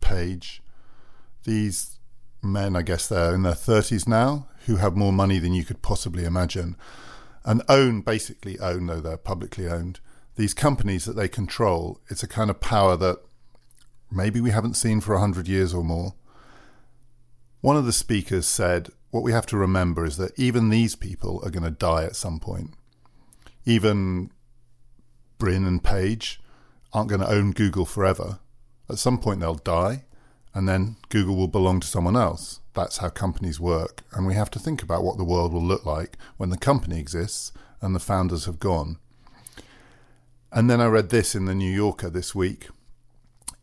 Page. 0.00 0.62
These 1.44 1.98
men, 2.42 2.76
I 2.76 2.82
guess 2.82 3.08
they're 3.08 3.34
in 3.34 3.42
their 3.42 3.52
30s 3.52 4.06
now, 4.06 4.48
who 4.66 4.76
have 4.76 4.96
more 4.96 5.12
money 5.12 5.38
than 5.38 5.54
you 5.54 5.64
could 5.64 5.82
possibly 5.82 6.24
imagine 6.24 6.76
and 7.44 7.62
own, 7.66 8.02
basically 8.02 8.58
own, 8.60 8.86
though 8.86 9.00
they're 9.00 9.16
publicly 9.16 9.66
owned, 9.66 10.00
these 10.36 10.52
companies 10.52 11.06
that 11.06 11.16
they 11.16 11.28
control. 11.28 11.98
It's 12.08 12.22
a 12.22 12.28
kind 12.28 12.50
of 12.50 12.60
power 12.60 12.94
that 12.98 13.20
maybe 14.10 14.38
we 14.38 14.50
haven't 14.50 14.74
seen 14.74 15.00
for 15.00 15.12
100 15.14 15.48
years 15.48 15.72
or 15.72 15.82
more. 15.82 16.14
One 17.62 17.76
of 17.76 17.86
the 17.86 17.92
speakers 17.92 18.46
said, 18.46 18.90
What 19.10 19.22
we 19.22 19.32
have 19.32 19.46
to 19.46 19.56
remember 19.56 20.04
is 20.04 20.18
that 20.18 20.38
even 20.38 20.68
these 20.68 20.94
people 20.94 21.40
are 21.42 21.50
going 21.50 21.64
to 21.64 21.70
die 21.70 22.04
at 22.04 22.16
some 22.16 22.38
point. 22.38 22.74
Even 23.64 24.30
Brin 25.38 25.64
and 25.64 25.82
Page 25.82 26.40
aren't 26.92 27.08
going 27.08 27.22
to 27.22 27.30
own 27.30 27.52
Google 27.52 27.86
forever. 27.86 28.40
At 28.88 28.98
some 28.98 29.18
point, 29.18 29.40
they'll 29.40 29.54
die, 29.54 30.04
and 30.54 30.68
then 30.68 30.96
Google 31.08 31.36
will 31.36 31.48
belong 31.48 31.80
to 31.80 31.86
someone 31.86 32.16
else. 32.16 32.60
That's 32.74 32.98
how 32.98 33.08
companies 33.08 33.60
work. 33.60 34.02
And 34.12 34.26
we 34.26 34.34
have 34.34 34.50
to 34.52 34.58
think 34.58 34.82
about 34.82 35.04
what 35.04 35.18
the 35.18 35.24
world 35.24 35.52
will 35.52 35.64
look 35.64 35.84
like 35.84 36.16
when 36.36 36.50
the 36.50 36.56
company 36.56 36.98
exists 36.98 37.52
and 37.80 37.94
the 37.94 38.00
founders 38.00 38.44
have 38.46 38.58
gone. 38.58 38.98
And 40.50 40.70
then 40.70 40.80
I 40.80 40.86
read 40.86 41.10
this 41.10 41.34
in 41.34 41.44
the 41.44 41.54
New 41.54 41.70
Yorker 41.70 42.08
this 42.08 42.34
week. 42.34 42.68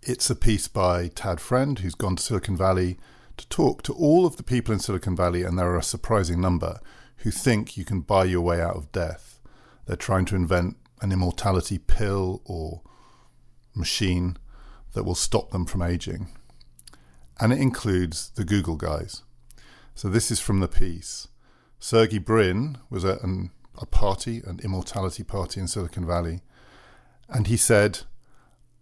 It's 0.03 0.29
a 0.29 0.35
piece 0.35 0.67
by 0.67 1.07
Tad 1.07 1.39
Friend, 1.39 1.79
who's 1.79 1.95
gone 1.95 2.15
to 2.17 2.23
Silicon 2.23 2.55
Valley 2.55 2.97
to 3.37 3.47
talk 3.49 3.81
to 3.83 3.93
all 3.93 4.25
of 4.25 4.37
the 4.37 4.43
people 4.43 4.73
in 4.73 4.79
Silicon 4.79 5.15
Valley, 5.15 5.43
and 5.43 5.57
there 5.57 5.69
are 5.69 5.79
a 5.79 5.83
surprising 5.83 6.39
number 6.39 6.79
who 7.17 7.31
think 7.31 7.75
you 7.75 7.83
can 7.83 8.01
buy 8.01 8.25
your 8.25 8.41
way 8.41 8.61
out 8.61 8.75
of 8.75 8.91
death. 8.91 9.39
They're 9.85 9.95
trying 9.95 10.25
to 10.25 10.35
invent 10.35 10.77
an 11.01 11.11
immortality 11.11 11.79
pill 11.79 12.41
or 12.45 12.81
machine 13.73 14.37
that 14.95 15.03
will 15.03 15.15
stop 15.15 15.51
them 15.51 15.65
from 15.65 15.81
aging. 15.81 16.29
And 17.39 17.53
it 17.53 17.59
includes 17.59 18.31
the 18.31 18.45
Google 18.45 18.75
guys. 18.75 19.21
So 19.93 20.09
this 20.09 20.31
is 20.31 20.39
from 20.39 20.59
the 20.59 20.67
piece. 20.67 21.27
Sergey 21.79 22.17
Brin 22.17 22.79
was 22.89 23.05
at 23.05 23.21
an, 23.21 23.51
a 23.79 23.85
party, 23.85 24.41
an 24.45 24.59
immortality 24.63 25.23
party 25.23 25.59
in 25.59 25.67
Silicon 25.67 26.05
Valley, 26.05 26.41
and 27.29 27.47
he 27.47 27.57
said, 27.57 27.99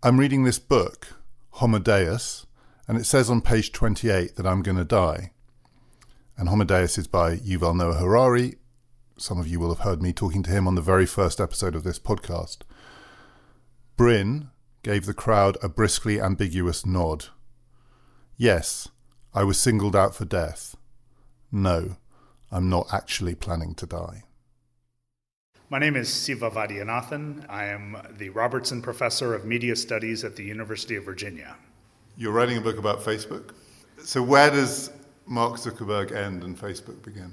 I'm 0.02 0.20
reading 0.20 0.44
this 0.44 0.60
book, 0.60 1.20
Homo 1.52 1.80
Deus, 1.80 2.46
and 2.88 2.98
it 2.98 3.06
says 3.06 3.30
on 3.30 3.42
page 3.42 3.72
28 3.72 4.36
that 4.36 4.46
I'm 4.46 4.62
going 4.62 4.78
to 4.78 4.84
die. 4.84 5.32
And 6.38 6.50
Homo 6.50 6.66
Deus 6.66 6.98
is 6.98 7.08
by 7.08 7.38
Yuval 7.38 7.76
Noah 7.76 7.96
Harari. 7.96 8.56
Some 9.18 9.40
of 9.40 9.48
you 9.48 9.60
will 9.60 9.70
have 9.70 9.86
heard 9.86 10.02
me 10.02 10.12
talking 10.12 10.44
to 10.44 10.52
him 10.52 10.68
on 10.68 10.76
the 10.76 10.82
very 10.82 11.06
first 11.06 11.40
episode 11.40 11.76
of 11.76 11.84
this 11.84 12.00
podcast. 12.00 12.60
Brin 13.96 14.50
gave 14.84 15.06
the 15.06 15.14
crowd 15.14 15.58
a 15.64 15.70
briskly 15.70 16.22
ambiguous 16.22 16.86
nod. 16.86 17.26
Yes, 18.38 18.90
I 19.34 19.44
was 19.44 19.58
singled 19.58 19.96
out 19.96 20.14
for 20.14 20.26
death. 20.26 20.76
No, 21.52 21.96
I'm 22.52 22.70
not 22.70 22.94
actually 22.94 23.34
planning 23.34 23.74
to 23.76 23.86
die. 23.86 24.24
My 25.70 25.80
name 25.80 25.96
is 25.96 26.12
Siva 26.12 26.52
Vaidhyanathan. 26.52 27.50
I 27.50 27.66
am 27.66 27.98
the 28.18 28.30
Robertson 28.30 28.82
Professor 28.82 29.34
of 29.34 29.46
Media 29.46 29.76
Studies 29.76 30.24
at 30.24 30.36
the 30.36 30.44
University 30.44 30.96
of 30.98 31.06
Virginia. 31.06 31.56
You're 32.18 32.34
writing 32.34 32.58
a 32.58 32.62
book 32.62 32.78
about 32.78 33.00
Facebook. 33.00 33.56
So, 34.04 34.22
where 34.22 34.52
does 34.52 34.92
Mark 35.26 35.54
Zuckerberg 35.54 36.12
end 36.12 36.44
and 36.44 36.60
Facebook 36.60 37.02
begin? 37.02 37.32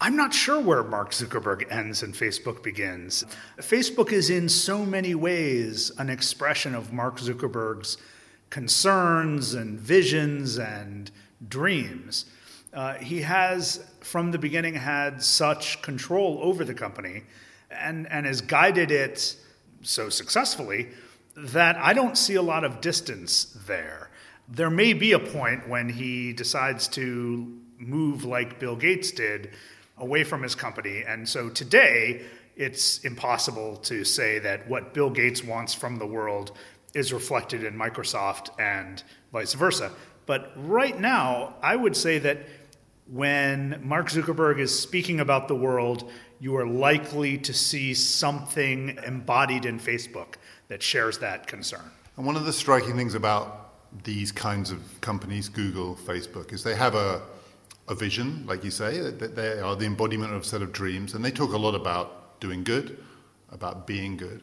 I'm 0.00 0.14
not 0.14 0.32
sure 0.32 0.60
where 0.60 0.84
Mark 0.84 1.10
Zuckerberg 1.10 1.72
ends 1.72 2.04
and 2.04 2.14
Facebook 2.14 2.62
begins. 2.62 3.24
Facebook 3.58 4.12
is 4.12 4.30
in 4.30 4.48
so 4.48 4.86
many 4.86 5.16
ways 5.16 5.90
an 5.98 6.08
expression 6.08 6.76
of 6.76 6.92
Mark 6.92 7.18
Zuckerberg's 7.18 7.96
concerns 8.48 9.54
and 9.54 9.78
visions 9.78 10.56
and 10.56 11.10
dreams. 11.48 12.26
Uh, 12.72 12.94
he 12.94 13.22
has, 13.22 13.84
from 14.00 14.30
the 14.30 14.38
beginning, 14.38 14.74
had 14.74 15.20
such 15.20 15.82
control 15.82 16.38
over 16.42 16.64
the 16.64 16.74
company 16.74 17.24
and, 17.68 18.06
and 18.08 18.24
has 18.24 18.40
guided 18.40 18.92
it 18.92 19.34
so 19.82 20.08
successfully 20.08 20.88
that 21.36 21.76
I 21.76 21.92
don't 21.92 22.16
see 22.16 22.36
a 22.36 22.42
lot 22.42 22.62
of 22.62 22.80
distance 22.80 23.56
there. 23.66 24.10
There 24.48 24.70
may 24.70 24.92
be 24.92 25.12
a 25.12 25.18
point 25.18 25.68
when 25.68 25.88
he 25.88 26.32
decides 26.32 26.86
to 26.88 27.60
move 27.78 28.24
like 28.24 28.60
Bill 28.60 28.76
Gates 28.76 29.10
did 29.10 29.50
away 30.00 30.24
from 30.24 30.42
his 30.42 30.54
company. 30.54 31.04
And 31.06 31.28
so 31.28 31.48
today, 31.48 32.22
it's 32.56 32.98
impossible 33.04 33.76
to 33.76 34.04
say 34.04 34.38
that 34.40 34.68
what 34.68 34.92
Bill 34.92 35.10
Gates 35.10 35.44
wants 35.44 35.74
from 35.74 35.98
the 35.98 36.06
world 36.06 36.52
is 36.94 37.12
reflected 37.12 37.64
in 37.64 37.74
Microsoft 37.74 38.48
and 38.58 39.02
vice 39.32 39.54
versa. 39.54 39.92
But 40.26 40.52
right 40.56 40.98
now, 40.98 41.54
I 41.62 41.76
would 41.76 41.96
say 41.96 42.18
that 42.18 42.38
when 43.06 43.80
Mark 43.82 44.10
Zuckerberg 44.10 44.58
is 44.58 44.76
speaking 44.76 45.20
about 45.20 45.48
the 45.48 45.54
world, 45.54 46.10
you 46.40 46.56
are 46.56 46.66
likely 46.66 47.38
to 47.38 47.54
see 47.54 47.94
something 47.94 48.98
embodied 49.06 49.64
in 49.64 49.78
Facebook 49.78 50.34
that 50.68 50.82
shares 50.82 51.18
that 51.18 51.46
concern. 51.46 51.90
And 52.16 52.26
one 52.26 52.36
of 52.36 52.44
the 52.44 52.52
striking 52.52 52.96
things 52.96 53.14
about 53.14 53.72
these 54.04 54.32
kinds 54.32 54.70
of 54.70 55.00
companies, 55.00 55.48
Google, 55.48 55.96
Facebook, 55.96 56.52
is 56.52 56.62
they 56.62 56.74
have 56.74 56.94
a, 56.94 57.22
a 57.88 57.94
vision, 57.94 58.44
like 58.46 58.64
you 58.64 58.70
say, 58.70 59.00
that 59.00 59.34
they 59.34 59.60
are 59.60 59.74
the 59.74 59.86
embodiment 59.86 60.32
of 60.32 60.42
a 60.42 60.44
set 60.44 60.62
of 60.62 60.72
dreams, 60.72 61.14
and 61.14 61.24
they 61.24 61.30
talk 61.30 61.52
a 61.52 61.58
lot 61.58 61.74
about 61.74 62.38
doing 62.40 62.62
good, 62.62 63.02
about 63.50 63.86
being 63.86 64.16
good. 64.16 64.42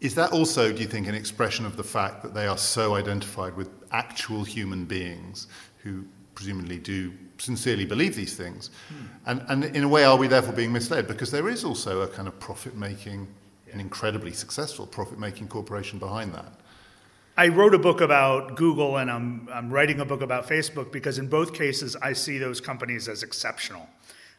Is 0.00 0.14
that 0.14 0.32
also, 0.32 0.72
do 0.72 0.82
you 0.82 0.88
think, 0.88 1.08
an 1.08 1.14
expression 1.14 1.64
of 1.64 1.76
the 1.76 1.84
fact 1.84 2.22
that 2.22 2.34
they 2.34 2.46
are 2.46 2.58
so 2.58 2.94
identified 2.94 3.56
with 3.56 3.70
actual 3.90 4.44
human 4.44 4.84
beings 4.84 5.46
who 5.82 6.04
presumably 6.34 6.78
do 6.78 7.12
sincerely 7.38 7.84
believe 7.84 8.14
these 8.14 8.36
things? 8.36 8.70
Hmm. 8.88 9.04
And, 9.26 9.44
and 9.48 9.76
in 9.76 9.84
a 9.84 9.88
way, 9.88 10.04
are 10.04 10.16
we 10.16 10.26
therefore 10.26 10.52
being 10.52 10.72
misled? 10.72 11.06
Because 11.06 11.30
there 11.30 11.48
is 11.48 11.64
also 11.64 12.02
a 12.02 12.08
kind 12.08 12.28
of 12.28 12.38
profit 12.38 12.76
making 12.76 13.26
an 13.72 13.80
incredibly 13.80 14.32
successful 14.32 14.86
profit 14.86 15.18
making 15.18 15.48
corporation 15.48 15.98
behind 15.98 16.32
that. 16.34 16.52
I 17.36 17.48
wrote 17.48 17.74
a 17.74 17.78
book 17.80 18.00
about 18.00 18.54
Google 18.54 18.98
and 18.98 19.10
I'm, 19.10 19.48
I'm 19.52 19.68
writing 19.68 19.98
a 19.98 20.04
book 20.04 20.22
about 20.22 20.46
Facebook 20.46 20.92
because 20.92 21.18
in 21.18 21.26
both 21.26 21.52
cases 21.52 21.96
I 22.00 22.12
see 22.12 22.38
those 22.38 22.60
companies 22.60 23.08
as 23.08 23.24
exceptional. 23.24 23.88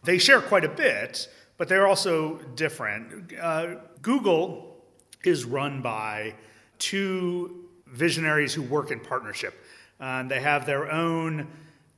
They 0.06 0.18
share 0.18 0.40
quite 0.40 0.64
a 0.64 0.70
bit, 0.70 1.28
but 1.58 1.68
they're 1.68 1.88
also 1.88 2.38
different. 2.56 3.34
Uh, 3.38 3.76
Google 4.02 4.78
is 5.26 5.44
run 5.44 5.82
by 5.82 6.36
two 6.80 7.66
visionaries 7.88 8.54
who 8.54 8.62
work 8.62 8.92
in 8.92 9.02
partnership. 9.02 9.66
And 10.00 10.32
they 10.32 10.40
have 10.40 10.66
their 10.66 10.90
own 10.90 11.48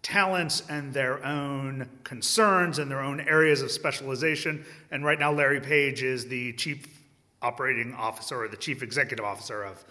talents 0.01 0.63
and 0.67 0.91
their 0.93 1.23
own 1.23 1.87
concerns 2.05 2.79
and 2.79 2.89
their 2.89 3.01
own 3.01 3.19
areas 3.19 3.61
of 3.61 3.69
specialization. 3.69 4.65
And 4.89 5.05
right 5.05 5.19
now, 5.19 5.31
Larry 5.31 5.61
Page 5.61 6.01
is 6.01 6.27
the 6.27 6.53
chief 6.53 6.87
operating 7.43 7.93
officer 7.93 8.43
or 8.43 8.47
the 8.47 8.57
chief 8.57 8.81
executive 8.81 9.25
officer 9.25 9.63
of, 9.63 9.83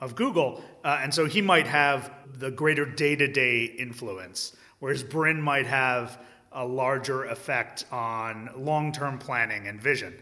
of 0.00 0.14
Google. 0.14 0.62
Uh, 0.84 1.00
and 1.02 1.12
so 1.12 1.26
he 1.26 1.40
might 1.40 1.66
have 1.66 2.10
the 2.38 2.50
greater 2.50 2.84
day 2.84 3.16
to 3.16 3.26
day 3.26 3.64
influence, 3.64 4.56
whereas 4.78 5.02
Brin 5.02 5.40
might 5.40 5.66
have 5.66 6.18
a 6.52 6.64
larger 6.64 7.24
effect 7.24 7.84
on 7.90 8.50
long 8.56 8.92
term 8.92 9.18
planning 9.18 9.66
and 9.66 9.80
vision. 9.80 10.14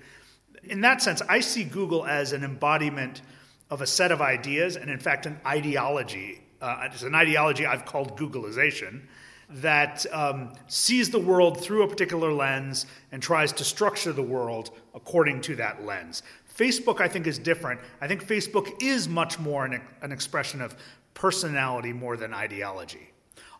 In 0.64 0.80
that 0.82 1.02
sense, 1.02 1.20
I 1.28 1.40
see 1.40 1.64
Google 1.64 2.06
as 2.06 2.32
an 2.32 2.44
embodiment 2.44 3.22
of 3.70 3.80
a 3.80 3.86
set 3.86 4.12
of 4.12 4.20
ideas 4.20 4.76
and, 4.76 4.90
in 4.90 4.98
fact, 4.98 5.26
an 5.26 5.40
ideology. 5.46 6.42
Uh, 6.60 6.88
it's 6.92 7.02
an 7.02 7.14
ideology 7.14 7.66
I've 7.66 7.84
called 7.84 8.16
Googlization 8.16 9.02
that 9.48 10.06
um, 10.12 10.52
sees 10.66 11.10
the 11.10 11.18
world 11.18 11.60
through 11.60 11.82
a 11.82 11.88
particular 11.88 12.32
lens 12.32 12.86
and 13.10 13.22
tries 13.22 13.52
to 13.52 13.64
structure 13.64 14.12
the 14.12 14.22
world 14.22 14.70
according 14.94 15.40
to 15.42 15.56
that 15.56 15.84
lens. 15.84 16.22
Facebook, 16.56 17.00
I 17.00 17.08
think, 17.08 17.26
is 17.26 17.38
different. 17.38 17.80
I 18.00 18.08
think 18.08 18.26
Facebook 18.26 18.82
is 18.82 19.08
much 19.08 19.38
more 19.38 19.64
an, 19.64 19.80
an 20.02 20.12
expression 20.12 20.60
of 20.60 20.76
personality 21.14 21.92
more 21.92 22.16
than 22.16 22.34
ideology. 22.34 23.10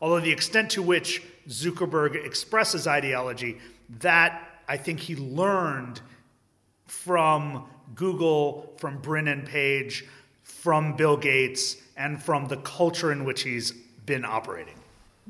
Although 0.00 0.20
the 0.20 0.32
extent 0.32 0.70
to 0.72 0.82
which 0.82 1.22
Zuckerberg 1.48 2.24
expresses 2.24 2.86
ideology, 2.86 3.58
that 4.00 4.60
I 4.68 4.76
think 4.76 5.00
he 5.00 5.16
learned 5.16 6.00
from 6.86 7.66
Google, 7.94 8.74
from 8.78 8.98
Brin 8.98 9.28
and 9.28 9.46
Page, 9.46 10.04
from 10.42 10.96
Bill 10.96 11.16
Gates, 11.16 11.76
and 11.96 12.22
from 12.22 12.48
the 12.48 12.56
culture 12.58 13.12
in 13.12 13.24
which 13.24 13.42
he's 13.42 13.72
been 14.06 14.24
operating. 14.24 14.74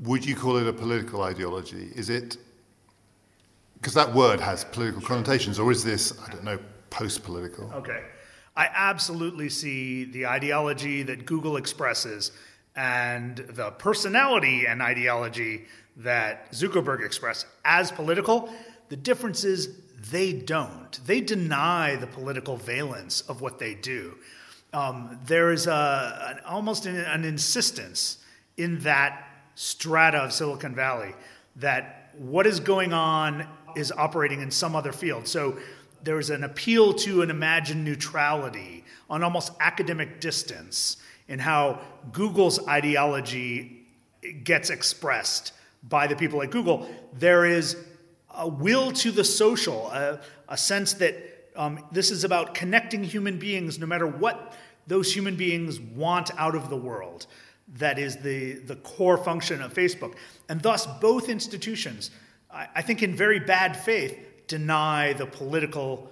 Would 0.03 0.25
you 0.25 0.35
call 0.35 0.57
it 0.57 0.67
a 0.67 0.73
political 0.73 1.23
ideology? 1.23 1.91
Is 1.95 2.09
it 2.09 2.39
because 3.75 3.95
that 3.95 4.15
word 4.15 4.39
has 4.39 4.65
political 4.65 5.03
connotations, 5.03 5.59
or 5.59 5.73
is 5.73 5.83
this, 5.83 6.17
I 6.25 6.31
don't 6.31 6.45
know, 6.45 6.59
post 6.93 7.25
political? 7.25 7.73
Okay. 7.75 8.05
I 8.55 8.69
absolutely 8.73 9.49
see 9.49 10.05
the 10.05 10.27
ideology 10.27 11.03
that 11.05 11.25
Google 11.25 11.57
expresses 11.57 12.33
and 12.77 13.37
the 13.37 13.71
personality 13.73 14.67
and 14.67 14.83
ideology 14.83 15.65
that 15.97 16.53
Zuckerberg 16.53 17.05
expressed 17.05 17.47
as 17.65 17.91
political. 17.91 18.53
The 18.91 18.97
difference 18.97 19.45
is 19.45 19.79
they 20.11 20.33
don't. 20.33 21.01
They 21.07 21.21
deny 21.21 21.97
the 21.97 22.07
political 22.07 22.57
valence 22.57 23.23
of 23.23 23.41
what 23.41 23.59
they 23.59 23.75
do. 23.75 24.19
Um, 24.75 25.19
there 25.25 25.53
is 25.53 25.67
a, 25.67 26.35
an, 26.37 26.45
almost 26.45 26.87
an, 26.87 26.97
an 26.97 27.25
insistence 27.25 28.19
in 28.57 28.81
that 28.81 29.29
strata 29.55 30.19
of 30.19 30.33
Silicon 30.33 30.75
Valley 30.75 31.15
that 31.57 32.11
what 32.19 32.47
is 32.47 32.61
going 32.61 32.93
on 32.93 33.47
is 33.77 33.93
operating 33.93 34.41
in 34.41 34.51
some 34.51 34.77
other 34.77 34.93
field. 34.93 35.27
So 35.27 35.59
there's 36.05 36.31
an 36.31 36.45
appeal 36.45 36.93
to 36.95 37.23
an 37.23 37.31
imagined 37.31 37.85
neutrality 37.85 38.85
on 39.09 39.23
almost 39.23 39.53
academic 39.61 40.21
distance 40.21 40.97
in 41.29 41.39
how 41.39 41.81
Google's 42.13 42.67
ideology 42.67 43.87
gets 44.45 44.71
expressed 44.71 45.53
by 45.89 46.07
the 46.07 46.17
people 46.17 46.43
at 46.43 46.51
Google. 46.51 46.89
There 47.13 47.45
is 47.45 47.77
a 48.35 48.49
will 48.49 48.93
to 48.93 49.11
the 49.11 49.25
social, 49.25 49.89
a, 49.89 50.21
a 50.49 50.57
sense 50.57 50.95
that 50.95 51.17
um, 51.57 51.85
this 51.93 52.11
is 52.11 52.25
about 52.25 52.55
connecting 52.55 53.05
human 53.05 53.39
beings 53.39 53.79
no 53.79 53.87
matter 53.87 54.07
what 54.07 54.55
those 54.87 55.15
human 55.15 55.37
beings 55.37 55.81
want 55.81 56.31
out 56.39 56.55
of 56.55 56.71
the 56.71 56.77
world. 56.77 57.27
That 57.77 57.99
is 57.99 58.17
the, 58.17 58.55
the 58.55 58.77
core 58.77 59.19
function 59.19 59.63
of 59.63 59.73
Facebook. 59.73 60.15
And 60.49 60.61
thus, 60.61 60.87
both 61.01 61.29
institutions, 61.29 62.11
I, 62.51 62.69
I 62.77 62.83
think 62.83 63.03
in 63.03 63.15
very 63.15 63.39
bad 63.39 63.77
faith, 63.77 64.19
deny 64.47 65.13
the 65.13 65.27
political 65.27 66.11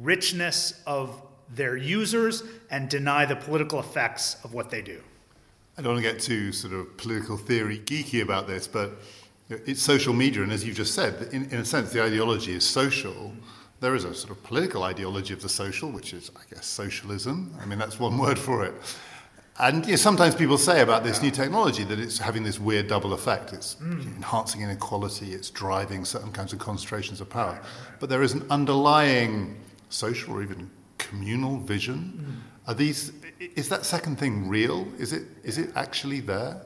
richness 0.00 0.82
of 0.86 1.20
their 1.54 1.76
users 1.76 2.42
and 2.70 2.88
deny 2.88 3.24
the 3.24 3.36
political 3.36 3.80
effects 3.80 4.36
of 4.44 4.54
what 4.54 4.70
they 4.70 4.82
do. 4.82 5.00
I 5.76 5.82
don't 5.82 5.94
want 5.94 6.04
to 6.04 6.12
get 6.12 6.20
too 6.20 6.52
sort 6.52 6.72
of 6.72 6.96
political 6.96 7.36
theory 7.36 7.80
geeky 7.80 8.22
about 8.22 8.46
this, 8.46 8.66
but 8.66 8.92
it's 9.48 9.82
social 9.82 10.14
media, 10.14 10.42
and 10.42 10.52
as 10.52 10.64
you 10.64 10.72
just 10.72 10.94
said, 10.94 11.28
in, 11.32 11.44
in 11.46 11.60
a 11.60 11.64
sense, 11.64 11.92
the 11.92 12.02
ideology 12.02 12.52
is 12.52 12.64
social. 12.64 13.32
There 13.80 13.94
is 13.94 14.04
a 14.04 14.14
sort 14.14 14.30
of 14.30 14.42
political 14.42 14.84
ideology 14.84 15.34
of 15.34 15.42
the 15.42 15.48
social, 15.48 15.90
which 15.90 16.14
is, 16.14 16.30
I 16.36 16.54
guess, 16.54 16.64
socialism. 16.64 17.54
I 17.60 17.66
mean, 17.66 17.78
that's 17.78 17.98
one 17.98 18.16
word 18.24 18.38
for 18.38 18.64
it. 18.64 18.74
And 19.58 19.98
sometimes 20.00 20.34
people 20.34 20.58
say 20.58 20.80
about 20.80 21.04
this 21.04 21.22
new 21.22 21.30
technology 21.30 21.84
that 21.84 22.00
it's 22.00 22.18
having 22.18 22.42
this 22.42 22.58
weird 22.58 22.88
double 22.88 23.12
effect. 23.12 23.52
It's 23.52 23.76
mm. 23.76 24.16
enhancing 24.16 24.62
inequality, 24.62 25.32
it's 25.32 25.48
driving 25.50 26.04
certain 26.04 26.32
kinds 26.32 26.52
of 26.52 26.58
concentrations 26.58 27.20
of 27.20 27.30
power. 27.30 27.60
But 28.00 28.08
there 28.08 28.22
is 28.22 28.32
an 28.32 28.44
underlying 28.50 29.60
social 29.90 30.34
or 30.34 30.42
even 30.42 30.70
communal 30.98 31.58
vision. 31.58 32.42
Mm. 32.42 32.68
Are 32.68 32.74
these, 32.74 33.12
is 33.38 33.68
that 33.68 33.86
second 33.86 34.18
thing 34.18 34.48
real? 34.48 34.88
Is 34.98 35.12
it, 35.12 35.22
is 35.44 35.58
it 35.58 35.70
actually 35.76 36.18
there? 36.20 36.60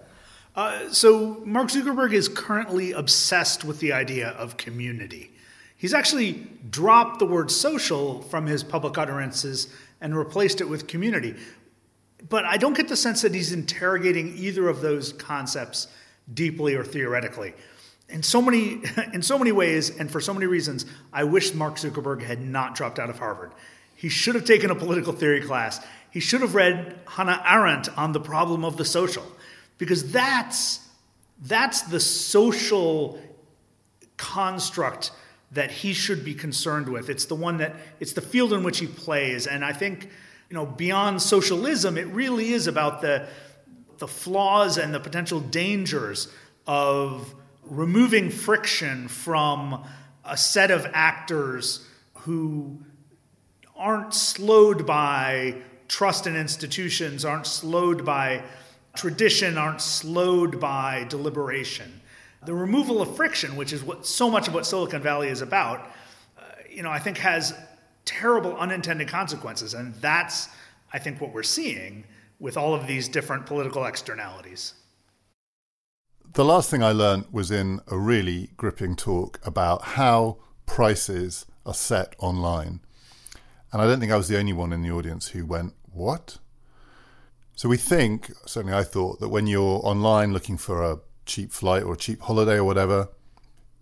Uh, 0.57 0.91
so, 0.91 1.43
Mark 1.45 1.69
Zuckerberg 1.69 2.13
is 2.13 2.29
currently 2.29 2.93
obsessed 2.93 3.65
with 3.65 3.81
the 3.81 3.93
idea 3.93 4.31
of 4.31 4.57
community. 4.57 5.31
He's 5.77 5.95
actually 5.95 6.49
dropped 6.71 7.21
the 7.21 7.27
word 7.27 7.51
social 7.51 8.23
from 8.23 8.47
his 8.47 8.65
public 8.65 8.99
utterances 8.99 9.69
and 10.01 10.17
replaced 10.17 10.61
it 10.61 10.69
with 10.69 10.89
community. 10.89 11.37
But 12.27 12.45
I 12.45 12.57
don't 12.57 12.77
get 12.77 12.89
the 12.89 12.97
sense 12.97 13.23
that 13.23 13.35
he's 13.35 13.53
interrogating 13.53 14.37
either 14.37 14.69
of 14.69 14.81
those 14.81 15.13
concepts 15.13 15.89
deeply 16.33 16.75
or 16.75 16.85
theoretically. 16.85 17.55
In 18.09 18.23
so 18.23 18.41
many, 18.41 18.83
in 19.13 19.23
so 19.23 19.39
many 19.39 19.53
ways, 19.53 19.97
and 19.97 20.11
for 20.11 20.21
so 20.21 20.35
many 20.35 20.47
reasons, 20.47 20.87
I 21.13 21.25
wish 21.25 21.55
Mark 21.55 21.77
Zuckerberg 21.77 22.23
had 22.23 22.41
not 22.41 22.75
dropped 22.75 22.99
out 22.99 23.11
of 23.11 23.19
Harvard. 23.19 23.53
He 23.95 24.09
should 24.09 24.35
have 24.35 24.45
taken 24.45 24.71
a 24.71 24.75
political 24.75 25.13
theory 25.13 25.43
class. 25.43 25.85
He 26.11 26.21
should 26.21 26.41
have 26.41 26.55
read 26.55 26.99
Hannah 27.07 27.43
Arendt 27.45 27.97
on 27.99 28.13
the 28.13 28.21
problem 28.21 28.65
of 28.65 28.77
the 28.77 28.85
social 28.85 29.25
because 29.77 30.13
that's 30.13 30.81
that's 31.43 31.83
the 31.83 32.01
social 32.01 33.21
construct 34.17 35.13
that 35.53 35.71
he 35.71 35.93
should 35.93 36.25
be 36.25 36.35
concerned 36.35 36.89
with. 36.89 37.09
It's 37.09 37.25
the 37.27 37.35
one 37.35 37.59
that 37.59 37.77
it's 38.01 38.13
the 38.13 38.21
field 38.21 38.53
in 38.53 38.63
which 38.63 38.79
he 38.79 38.87
plays, 38.87 39.47
and 39.47 39.65
I 39.65 39.73
think 39.73 40.11
you 40.49 40.55
know 40.55 40.67
beyond 40.67 41.21
socialism, 41.21 41.99
it 41.99 42.07
really 42.09 42.53
is 42.53 42.67
about 42.67 43.01
the 43.01 43.27
the 43.99 44.09
flaws 44.09 44.79
and 44.79 44.95
the 44.95 45.01
potential 45.01 45.41
dangers 45.41 46.29
of 46.67 47.35
removing 47.65 48.31
friction 48.31 49.09
from 49.09 49.85
a 50.25 50.37
set 50.37 50.71
of 50.71 50.87
actors 50.93 51.87
who 52.21 52.79
aren't 53.77 54.15
slowed 54.15 54.87
by 54.87 55.55
trust 55.89 56.27
in 56.27 56.37
institutions, 56.37 57.25
aren't 57.25 57.47
slowed 57.47 58.05
by 58.05 58.43
tradition 58.99 59.57
aren't 59.57 59.81
slowed 59.81 60.59
by 60.59 61.07
deliberation. 61.09 62.01
The 62.45 62.55
removal 62.55 63.01
of 63.01 63.15
friction, 63.15 63.55
which 63.55 63.73
is 63.73 63.83
what 63.83 64.05
so 64.05 64.29
much 64.29 64.49
of 64.49 64.55
what 64.55 64.67
Silicon 64.67 65.01
Valley 65.01 65.29
is 65.29 65.41
about, 65.41 65.81
uh, 66.37 66.43
you 66.69 66.83
know, 66.83 66.91
I 66.91 66.99
think 66.99 67.19
has 67.19 67.55
terrible 68.05 68.57
unintended 68.57 69.09
consequences, 69.09 69.75
and 69.75 69.95
that's 69.97 70.49
I 70.93 70.99
think 70.99 71.21
what 71.21 71.33
we're 71.33 71.43
seeing 71.43 72.05
with 72.41 72.57
all 72.57 72.75
of 72.75 72.87
these 72.87 73.09
different 73.09 73.47
political 73.47 73.85
externalities. 73.85 74.75
The 76.33 76.45
last 76.45 76.71
thing 76.71 76.83
I 76.83 76.93
learned 76.93 77.27
was 77.33 77.51
in 77.51 77.81
a 77.89 77.99
really 77.99 78.51
gripping 78.57 78.97
talk 78.97 79.41
about 79.45 79.83
how 79.83 80.39
prices 80.67 81.47
are 81.67 81.75
set 81.75 82.15
online. 82.19 82.81
And 83.73 83.83
I 83.83 83.87
don't 83.87 84.01
think 84.01 84.13
I 84.13 84.17
was 84.17 84.29
the 84.29 84.39
only 84.39 84.53
one 84.53 84.73
in 84.73 84.83
the 84.83 84.91
audience 84.91 85.29
who 85.29 85.45
went, 85.45 85.75
What? 85.93 86.39
So 87.55 87.69
we 87.69 87.77
think, 87.77 88.31
certainly 88.47 88.77
I 88.77 88.85
thought, 88.85 89.21
that 89.21 89.31
when 89.31 89.47
you're 89.47 89.81
online 89.83 90.33
looking 90.33 90.57
for 90.57 90.83
a 90.83 91.01
cheap 91.27 91.51
flight 91.51 91.83
or 91.83 91.95
a 91.95 91.97
cheap 91.97 92.21
holiday 92.21 92.57
or 92.57 92.65
whatever, 92.65 93.09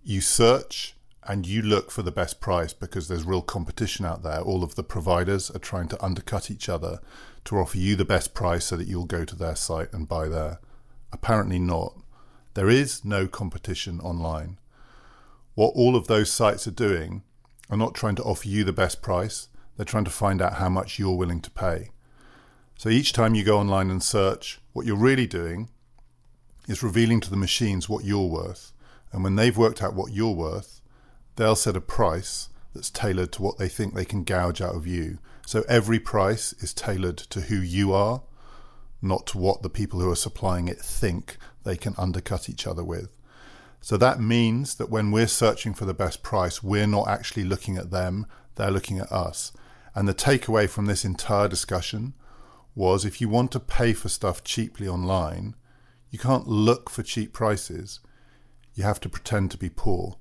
you 0.03 0.21
search 0.21 0.96
and 1.29 1.47
you 1.47 1.63
look 1.63 1.91
for 1.91 2.03
the 2.03 2.13
best 2.13 2.41
price 2.41 2.73
because 2.73 3.09
there's 3.09 3.25
real 3.25 3.43
competition 3.43 4.05
out 4.05 4.23
there. 4.23 4.41
All 4.41 4.63
of 4.63 4.75
the 4.75 4.83
providers 4.83 5.51
are 5.51 5.59
trying 5.59 5.89
to 5.89 6.05
undercut 6.05 6.51
each 6.51 6.69
other 6.69 7.01
to 7.45 7.59
offer 7.59 7.79
you 7.79 7.97
the 7.97 8.05
best 8.05 8.35
price 8.35 8.67
so 8.67 8.77
that 8.77 8.87
you'll 8.87 9.07
go 9.07 9.25
to 9.25 9.37
their 9.37 9.57
site 9.57 9.93
and 9.93 10.09
buy 10.09 10.29
there. 10.29 10.61
Apparently 11.13 11.59
not. 11.59 11.97
There 12.55 12.69
is 12.71 13.05
no 13.05 13.27
competition 13.27 14.01
online. 14.01 14.59
What 15.55 15.73
all 15.75 15.97
of 15.97 16.07
those 16.07 16.31
sites 16.31 16.67
are 16.67 16.73
doing 16.73 17.23
are 17.71 17.77
not 17.77 17.95
trying 17.95 18.15
to 18.17 18.23
offer 18.23 18.49
you 18.49 18.65
the 18.65 18.73
best 18.73 19.03
price, 19.03 19.49
they're 19.77 19.85
trying 19.85 20.05
to 20.05 20.11
find 20.11 20.41
out 20.41 20.55
how 20.55 20.69
much 20.69 20.99
you're 20.99 21.17
willing 21.17 21.41
to 21.41 21.51
pay. 21.51 21.91
So 22.77 22.89
each 22.89 23.13
time 23.13 23.35
you 23.35 23.43
go 23.43 23.59
online 23.59 23.91
and 23.91 24.03
search, 24.03 24.61
what 24.73 24.87
you're 24.87 24.97
really 24.97 25.27
doing 25.27 25.71
is 26.69 26.83
revealing 26.83 27.21
to 27.21 27.31
the 27.31 27.37
machines 27.37 27.89
what 27.89 28.05
you're 28.05 28.27
worth. 28.29 28.73
And 29.13 29.25
when 29.25 29.37
they've 29.37 29.57
worked 29.57 29.83
out 29.83 29.95
what 29.95 30.13
you're 30.13 30.35
worth, 30.35 30.81
they'll 31.37 31.57
set 31.57 31.77
a 31.77 31.81
price 31.81 32.49
that's 32.75 32.91
tailored 32.91 33.33
to 33.33 33.43
what 33.43 33.59
they 33.59 33.69
think 33.69 33.95
they 33.95 34.05
can 34.05 34.25
gouge 34.25 34.61
out 34.61 34.75
of 34.75 34.87
you. 34.87 35.19
So 35.47 35.65
every 35.69 35.99
price 35.99 36.53
is 36.55 36.75
tailored 36.75 37.19
to 37.19 37.43
who 37.43 37.57
you 37.57 37.93
are, 37.93 38.23
not 39.01 39.27
to 39.29 39.39
what 39.39 39.63
the 39.63 39.71
people 39.71 40.01
who 40.01 40.11
are 40.11 40.17
supplying 40.17 40.69
it 40.69 40.79
think 40.79 41.37
they 41.65 41.77
can 41.77 41.95
undercut 41.97 42.49
each 42.49 42.67
other 42.67 42.83
with. 42.83 43.17
So 43.81 43.97
that 43.97 44.21
means 44.21 44.75
that 44.77 44.91
when 44.91 45.11
we're 45.11 45.29
searching 45.29 45.73
for 45.73 45.85
the 45.85 45.95
best 45.95 46.23
price, 46.23 46.63
we're 46.63 46.87
not 46.87 47.09
actually 47.09 47.45
looking 47.45 47.77
at 47.77 47.91
them, 47.91 48.27
they're 48.57 48.71
looking 48.71 48.99
at 48.99 49.13
us. 49.13 49.53
And 49.95 50.09
the 50.09 50.15
takeaway 50.15 50.69
from 50.69 50.87
this 50.87 51.05
entire 51.05 51.49
discussion 51.49 52.15
was 52.75 53.05
if 53.05 53.21
you 53.21 53.29
want 53.29 53.53
to 53.53 53.61
pay 53.61 53.93
for 53.93 54.09
stuff 54.09 54.43
cheaply 54.43 54.89
online, 54.89 55.55
you 56.11 56.19
can't 56.19 56.49
look 56.49 56.91
for 56.91 57.03
cheap 57.03 57.33
prices. 57.33 58.01
You 58.75 58.85
have 58.85 59.01
to 59.01 59.09
pretend 59.09 59.51
to 59.53 59.57
be 59.57 59.71
poor. 59.71 60.17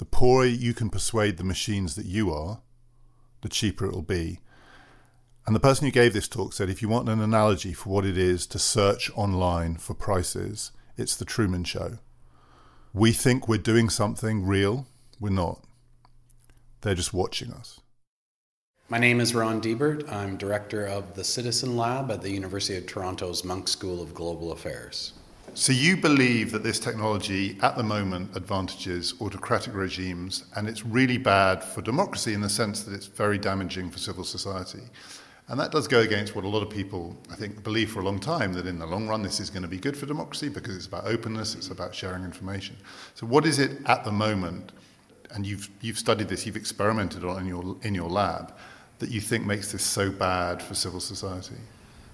The 0.00 0.06
poorer 0.06 0.46
you 0.46 0.72
can 0.72 0.88
persuade 0.88 1.36
the 1.36 1.44
machines 1.44 1.94
that 1.94 2.06
you 2.06 2.32
are, 2.32 2.62
the 3.42 3.50
cheaper 3.50 3.84
it 3.84 3.92
will 3.92 4.00
be. 4.00 4.40
And 5.46 5.54
the 5.54 5.60
person 5.60 5.84
who 5.84 5.90
gave 5.90 6.14
this 6.14 6.26
talk 6.26 6.54
said 6.54 6.70
if 6.70 6.80
you 6.80 6.88
want 6.88 7.10
an 7.10 7.20
analogy 7.20 7.74
for 7.74 7.90
what 7.90 8.06
it 8.06 8.16
is 8.16 8.46
to 8.46 8.58
search 8.58 9.10
online 9.14 9.76
for 9.76 9.92
prices, 9.92 10.72
it's 10.96 11.14
the 11.14 11.26
Truman 11.26 11.64
Show. 11.64 11.98
We 12.94 13.12
think 13.12 13.46
we're 13.46 13.58
doing 13.58 13.90
something 13.90 14.46
real, 14.46 14.86
we're 15.20 15.28
not. 15.28 15.64
They're 16.80 16.94
just 16.94 17.12
watching 17.12 17.52
us. 17.52 17.78
My 18.88 18.96
name 18.96 19.20
is 19.20 19.34
Ron 19.34 19.60
Deibert. 19.60 20.10
I'm 20.10 20.38
director 20.38 20.86
of 20.86 21.14
the 21.14 21.24
Citizen 21.24 21.76
Lab 21.76 22.10
at 22.10 22.22
the 22.22 22.30
University 22.30 22.78
of 22.78 22.86
Toronto's 22.86 23.44
Munk 23.44 23.68
School 23.68 24.02
of 24.02 24.14
Global 24.14 24.52
Affairs. 24.52 25.12
So, 25.54 25.72
you 25.72 25.96
believe 25.96 26.52
that 26.52 26.62
this 26.62 26.78
technology 26.78 27.58
at 27.60 27.76
the 27.76 27.82
moment 27.82 28.36
advantages 28.36 29.14
autocratic 29.20 29.74
regimes 29.74 30.44
and 30.54 30.68
it's 30.68 30.86
really 30.86 31.18
bad 31.18 31.64
for 31.64 31.82
democracy 31.82 32.34
in 32.34 32.40
the 32.40 32.48
sense 32.48 32.84
that 32.84 32.94
it's 32.94 33.06
very 33.06 33.36
damaging 33.36 33.90
for 33.90 33.98
civil 33.98 34.22
society. 34.22 34.82
And 35.48 35.58
that 35.58 35.72
does 35.72 35.88
go 35.88 35.98
against 35.98 36.36
what 36.36 36.44
a 36.44 36.48
lot 36.48 36.62
of 36.62 36.70
people, 36.70 37.16
I 37.28 37.34
think, 37.34 37.64
believe 37.64 37.90
for 37.90 37.98
a 37.98 38.04
long 38.04 38.20
time 38.20 38.52
that 38.52 38.66
in 38.66 38.78
the 38.78 38.86
long 38.86 39.08
run 39.08 39.22
this 39.22 39.40
is 39.40 39.50
going 39.50 39.62
to 39.62 39.68
be 39.68 39.78
good 39.78 39.96
for 39.96 40.06
democracy 40.06 40.48
because 40.48 40.76
it's 40.76 40.86
about 40.86 41.06
openness, 41.06 41.56
it's 41.56 41.70
about 41.70 41.92
sharing 41.92 42.22
information. 42.22 42.76
So, 43.16 43.26
what 43.26 43.44
is 43.44 43.58
it 43.58 43.78
at 43.86 44.04
the 44.04 44.12
moment, 44.12 44.70
and 45.32 45.44
you've, 45.44 45.68
you've 45.80 45.98
studied 45.98 46.28
this, 46.28 46.46
you've 46.46 46.56
experimented 46.56 47.24
on 47.24 47.40
in 47.40 47.46
your, 47.46 47.76
in 47.82 47.96
your 47.96 48.08
lab, 48.08 48.54
that 49.00 49.10
you 49.10 49.20
think 49.20 49.44
makes 49.44 49.72
this 49.72 49.82
so 49.82 50.12
bad 50.12 50.62
for 50.62 50.74
civil 50.76 51.00
society? 51.00 51.56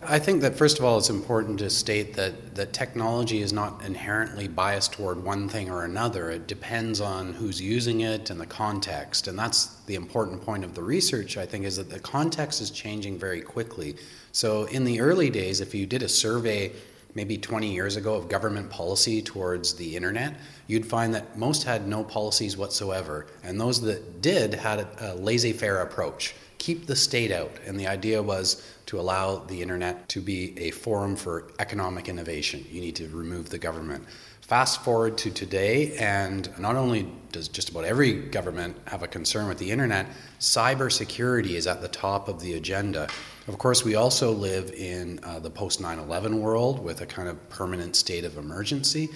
I 0.08 0.18
think 0.18 0.40
that 0.42 0.56
first 0.56 0.78
of 0.78 0.84
all, 0.84 0.98
it's 0.98 1.10
important 1.10 1.58
to 1.58 1.70
state 1.70 2.14
that, 2.14 2.54
that 2.54 2.72
technology 2.72 3.42
is 3.42 3.52
not 3.52 3.84
inherently 3.84 4.48
biased 4.48 4.92
toward 4.92 5.22
one 5.22 5.48
thing 5.48 5.70
or 5.70 5.84
another. 5.84 6.30
It 6.30 6.46
depends 6.46 7.00
on 7.00 7.32
who's 7.32 7.60
using 7.60 8.00
it 8.00 8.30
and 8.30 8.40
the 8.40 8.46
context. 8.46 9.28
And 9.28 9.38
that's 9.38 9.66
the 9.86 9.94
important 9.94 10.42
point 10.42 10.64
of 10.64 10.74
the 10.74 10.82
research, 10.82 11.36
I 11.36 11.46
think, 11.46 11.64
is 11.64 11.76
that 11.76 11.90
the 11.90 12.00
context 12.00 12.60
is 12.60 12.70
changing 12.70 13.18
very 13.18 13.40
quickly. 13.40 13.96
So, 14.32 14.64
in 14.64 14.84
the 14.84 15.00
early 15.00 15.30
days, 15.30 15.60
if 15.60 15.74
you 15.74 15.86
did 15.86 16.02
a 16.02 16.08
survey 16.08 16.72
maybe 17.14 17.38
20 17.38 17.72
years 17.72 17.96
ago 17.96 18.14
of 18.14 18.28
government 18.28 18.68
policy 18.70 19.22
towards 19.22 19.74
the 19.74 19.96
internet, 19.96 20.34
you'd 20.66 20.86
find 20.86 21.14
that 21.14 21.38
most 21.38 21.64
had 21.64 21.88
no 21.88 22.04
policies 22.04 22.56
whatsoever. 22.56 23.26
And 23.42 23.60
those 23.60 23.80
that 23.80 24.20
did 24.20 24.54
had 24.54 24.80
a, 24.80 25.14
a 25.14 25.14
laissez 25.14 25.52
faire 25.52 25.78
approach 25.80 26.34
keep 26.66 26.86
the 26.86 26.96
state 26.96 27.30
out. 27.30 27.52
And 27.64 27.78
the 27.78 27.86
idea 27.86 28.20
was 28.20 28.60
to 28.86 28.98
allow 28.98 29.36
the 29.36 29.62
internet 29.62 30.08
to 30.08 30.20
be 30.20 30.58
a 30.58 30.72
forum 30.72 31.14
for 31.14 31.52
economic 31.60 32.08
innovation. 32.08 32.66
You 32.68 32.80
need 32.80 32.96
to 32.96 33.06
remove 33.06 33.50
the 33.50 33.58
government. 33.58 34.04
Fast 34.40 34.82
forward 34.82 35.16
to 35.18 35.30
today, 35.30 35.96
and 35.98 36.50
not 36.58 36.74
only 36.74 37.08
does 37.30 37.46
just 37.46 37.68
about 37.68 37.84
every 37.84 38.14
government 38.14 38.76
have 38.88 39.04
a 39.04 39.06
concern 39.06 39.46
with 39.46 39.58
the 39.58 39.70
internet, 39.70 40.06
cybersecurity 40.40 41.52
is 41.52 41.68
at 41.68 41.82
the 41.82 41.88
top 41.88 42.26
of 42.26 42.40
the 42.40 42.54
agenda. 42.54 43.06
Of 43.46 43.58
course, 43.58 43.84
we 43.84 43.94
also 43.94 44.32
live 44.32 44.72
in 44.72 45.20
uh, 45.22 45.38
the 45.38 45.50
post 45.50 45.80
9 45.80 46.00
11 46.00 46.40
world 46.40 46.82
with 46.82 47.00
a 47.00 47.06
kind 47.06 47.28
of 47.28 47.48
permanent 47.48 47.94
state 47.94 48.24
of 48.24 48.38
emergency. 48.38 49.08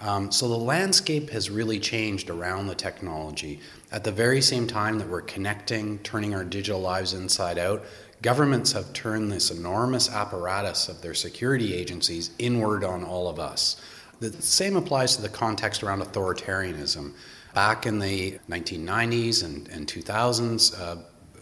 Um, 0.00 0.30
so 0.30 0.46
the 0.46 0.56
landscape 0.56 1.30
has 1.30 1.50
really 1.50 1.80
changed 1.80 2.30
around 2.30 2.66
the 2.66 2.74
technology. 2.74 3.60
At 3.90 4.04
the 4.04 4.12
very 4.12 4.42
same 4.42 4.66
time 4.66 4.98
that 4.98 5.08
we're 5.08 5.22
connecting, 5.22 5.98
turning 6.00 6.34
our 6.34 6.44
digital 6.44 6.80
lives 6.80 7.14
inside 7.14 7.58
out, 7.58 7.84
governments 8.20 8.72
have 8.72 8.92
turned 8.92 9.32
this 9.32 9.50
enormous 9.50 10.10
apparatus 10.10 10.88
of 10.88 11.00
their 11.00 11.14
security 11.14 11.74
agencies 11.74 12.30
inward 12.38 12.84
on 12.84 13.02
all 13.02 13.28
of 13.28 13.38
us. 13.38 13.80
The 14.20 14.30
same 14.42 14.76
applies 14.76 15.16
to 15.16 15.22
the 15.22 15.28
context 15.28 15.82
around 15.82 16.02
authoritarianism. 16.02 17.14
Back 17.54 17.86
in 17.86 17.98
the 17.98 18.38
1990s 18.50 19.44
and, 19.44 19.68
and 19.68 19.86
2000s, 19.86 20.78
uh, 20.78 20.96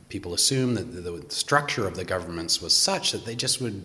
people 0.09 0.35
assumed 0.35 0.77
that 0.77 0.93
the, 0.93 1.01
the 1.01 1.31
structure 1.35 1.87
of 1.87 1.97
the 1.97 2.05
governments 2.05 2.63
was 2.63 2.77
such 2.77 3.11
that 3.13 3.25
they 3.25 3.35
just 3.35 3.61
would 3.61 3.83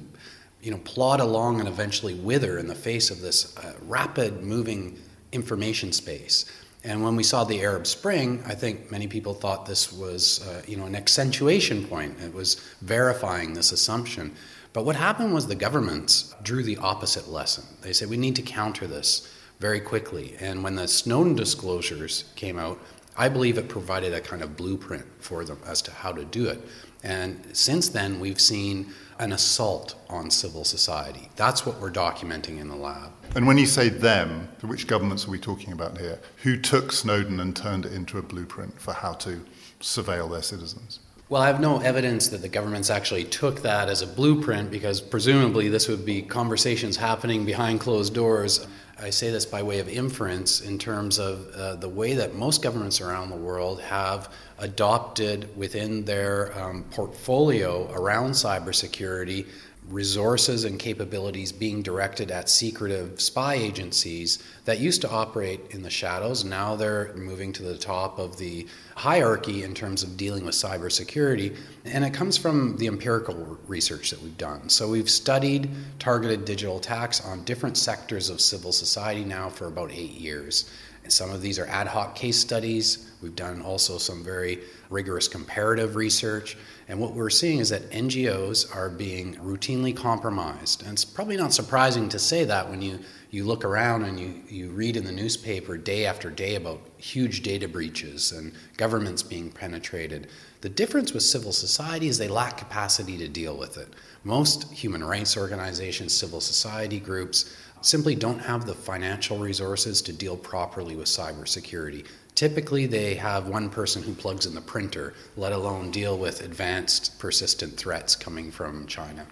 you 0.62 0.70
know, 0.70 0.78
plod 0.80 1.20
along 1.20 1.60
and 1.60 1.68
eventually 1.68 2.14
wither 2.14 2.60
in 2.60 2.68
the 2.68 2.76
face 2.76 3.10
of 3.10 3.22
this 3.22 3.58
uh, 3.58 3.74
rapid 3.88 4.44
moving 4.44 5.00
information 5.32 5.92
space. 5.92 6.46
And 6.84 7.04
when 7.04 7.16
we 7.16 7.24
saw 7.24 7.44
the 7.44 7.62
Arab 7.62 7.86
Spring, 7.86 8.44
I 8.46 8.56
think 8.56 8.92
many 8.92 9.08
people 9.08 9.34
thought 9.34 9.66
this 9.66 9.94
was, 9.94 10.46
uh, 10.48 10.64
you 10.68 10.78
know, 10.78 10.86
an 10.86 10.96
accentuation 10.96 11.86
point. 11.86 12.20
It 12.20 12.34
was 12.34 12.56
verifying 12.82 13.54
this 13.54 13.72
assumption. 13.72 14.34
But 14.74 14.86
what 14.86 14.96
happened 14.96 15.34
was 15.34 15.48
the 15.48 15.56
governments 15.56 16.34
drew 16.42 16.64
the 16.64 16.78
opposite 16.78 17.28
lesson. 17.28 17.66
They 17.82 17.94
said 17.94 18.10
we 18.10 18.18
need 18.18 18.36
to 18.38 18.42
counter 18.42 18.88
this 18.88 19.32
very 19.60 19.80
quickly. 19.80 20.36
And 20.40 20.64
when 20.64 20.76
the 20.76 20.88
Snowden 20.88 21.36
disclosures 21.36 22.26
came 22.36 22.58
out, 22.58 22.80
I 23.16 23.30
believe 23.30 23.58
it 23.58 23.70
provided 23.70 24.14
a 24.14 24.22
kind 24.22 24.42
of 24.42 24.56
blueprint 24.56 25.06
for 25.20 25.44
them 25.46 25.60
as 25.68 25.82
to 25.84 25.92
how 25.92 26.14
to 26.14 26.26
do 26.26 26.48
it. 26.48 26.62
And 27.04 27.44
since 27.54 27.90
then, 27.90 28.20
we've 28.20 28.40
seen 28.40 28.94
an 29.20 29.34
assault 29.34 29.96
on 30.10 30.32
civil 30.32 30.64
society. 30.64 31.30
That's 31.36 31.66
what 31.66 31.80
we're 31.80 31.92
documenting 31.92 32.60
in 32.60 32.68
the 32.70 32.76
lab. 32.76 33.12
And 33.36 33.46
when 33.46 33.58
you 33.58 33.68
say 33.68 33.90
them, 33.90 34.50
which 34.62 34.88
governments 34.88 35.28
are 35.28 35.32
we 35.32 35.40
talking 35.40 35.74
about 35.74 35.98
here? 35.98 36.20
Who 36.44 36.58
took 36.58 36.92
Snowden 36.92 37.40
and 37.40 37.56
turned 37.56 37.86
it 37.86 37.94
into 37.94 38.18
a 38.18 38.22
blueprint 38.22 38.80
for 38.80 38.94
how 38.94 39.14
to 39.14 39.46
surveil 39.80 40.30
their 40.30 40.42
citizens? 40.42 41.00
Well, 41.30 41.42
I 41.42 41.48
have 41.48 41.62
no 41.62 41.80
evidence 41.80 42.28
that 42.28 42.42
the 42.42 42.50
governments 42.50 42.90
actually 42.90 43.24
took 43.24 43.62
that 43.62 43.88
as 43.88 44.02
a 44.02 44.08
blueprint 44.08 44.70
because 44.70 45.00
presumably 45.00 45.70
this 45.70 45.88
would 45.88 46.06
be 46.06 46.22
conversations 46.24 46.98
happening 46.98 47.46
behind 47.46 47.80
closed 47.80 48.14
doors. 48.14 48.68
I 49.02 49.10
say 49.10 49.32
this 49.32 49.48
by 49.48 49.64
way 49.64 49.80
of 49.80 49.90
inference 49.90 50.62
in 50.62 50.78
terms 50.78 51.18
of 51.18 51.52
uh, 51.56 51.76
the 51.76 51.90
way 51.90 52.14
that 52.14 52.36
most 52.36 52.62
governments 52.62 53.02
around 53.02 53.32
the 53.32 53.36
world 53.36 53.82
have 53.82 54.32
adopted 54.60 55.50
within 55.58 56.06
their 56.06 56.56
um, 56.62 56.84
portfolio 56.92 57.92
around 57.94 58.32
cybersecurity 58.32 59.48
resources 59.90 60.64
and 60.64 60.80
capabilities 60.80 61.52
being 61.52 61.82
directed 61.82 62.32
at 62.32 62.50
secretive 62.50 63.20
spy 63.20 63.56
agencies 63.56 64.42
that 64.66 64.80
used 64.80 65.02
to 65.02 65.10
operate 65.10 65.60
in 65.72 65.82
the 65.82 65.90
shadows. 65.90 66.46
Now 66.46 66.76
they're 66.76 67.14
moving 67.16 67.52
to 67.54 67.64
the 67.64 67.78
top 67.78 68.20
of 68.20 68.38
the 68.38 68.68
hierarchy 68.96 69.64
in 69.64 69.74
terms 69.74 70.04
of 70.04 70.18
dealing 70.18 70.46
with 70.46 70.56
cybersecurity. 70.56 71.58
And 71.86 72.06
it 72.06 72.14
comes 72.14 72.38
from 72.38 72.78
the 72.78 72.88
empirical 72.88 73.58
research 73.68 74.12
that 74.12 74.22
we've 74.22 74.38
done. 74.38 74.70
So 74.70 74.88
we've 74.88 75.10
studied 75.10 75.70
targeted 76.00 76.46
digital 76.46 76.78
attacks 76.78 77.26
on 77.26 77.44
different 77.44 77.76
sectors 77.76 78.30
of 78.30 78.40
civil 78.40 78.72
society 78.72 79.26
now 79.26 79.50
for 79.50 79.66
about 79.66 79.92
eight 79.92 80.12
years. 80.12 80.70
And 81.04 81.12
some 81.12 81.32
of 81.32 81.42
these 81.42 81.58
are 81.58 81.66
ad 81.66 81.88
hoc 81.88 82.16
case 82.16 82.38
studies. 82.38 83.12
We've 83.22 83.36
done 83.36 83.62
also 83.62 83.98
some 83.98 84.24
very 84.24 84.60
rigorous 84.90 85.28
comparative 85.28 85.96
research. 85.96 86.58
And 86.92 87.00
what 87.00 87.14
we're 87.14 87.30
seeing 87.30 87.60
is 87.60 87.70
that 87.70 87.90
NGOs 87.92 88.76
are 88.76 88.90
being 88.90 89.36
routinely 89.36 89.96
compromised. 89.96 90.84
And 90.84 90.92
it's 90.92 91.06
probably 91.06 91.38
not 91.38 91.54
surprising 91.54 92.10
to 92.10 92.20
say 92.20 92.44
that 92.44 92.70
when 92.70 92.82
you, 92.82 93.00
you 93.30 93.46
look 93.46 93.64
around 93.64 94.04
and 94.04 94.20
you, 94.20 94.42
you 94.50 94.72
read 94.72 94.98
in 94.98 95.06
the 95.06 95.12
newspaper 95.14 95.78
day 95.78 96.06
after 96.06 96.30
day 96.30 96.56
about 96.56 96.82
huge 96.98 97.44
data 97.44 97.70
breaches 97.70 98.34
and 98.34 98.52
governments 98.76 99.24
being 99.24 99.52
penetrated. 99.52 100.28
The 100.60 100.68
difference 100.68 101.14
with 101.14 101.24
civil 101.24 101.54
society 101.54 102.10
is 102.10 102.18
they 102.18 102.28
lack 102.28 102.58
capacity 102.58 103.18
to 103.20 103.30
deal 103.30 103.56
with 103.56 103.78
it. 103.78 103.88
Most 104.26 104.70
human 104.74 105.02
rights 105.02 105.38
organizations, 105.38 106.12
civil 106.12 106.42
society 106.42 107.00
groups, 107.00 107.56
simply 107.80 108.16
don't 108.16 108.40
have 108.40 108.66
the 108.66 108.76
financial 108.76 109.38
resources 109.38 110.02
to 110.02 110.12
deal 110.12 110.36
properly 110.36 110.98
with 110.98 111.08
cybersecurity. 111.08 112.06
Typically, 112.42 112.88
they 112.88 113.14
have 113.14 113.48
one 113.48 113.70
person 113.70 114.02
who 114.02 114.16
plugs 114.16 114.48
in 114.48 114.56
the 114.56 114.62
printer, 114.62 115.14
let 115.38 115.52
alone 115.52 115.92
deal 115.92 116.18
with 116.18 116.42
advanced 116.42 117.20
persistent 117.20 117.78
threats 117.78 118.16
coming 118.16 118.50
from 118.50 118.88
China. 118.88 119.28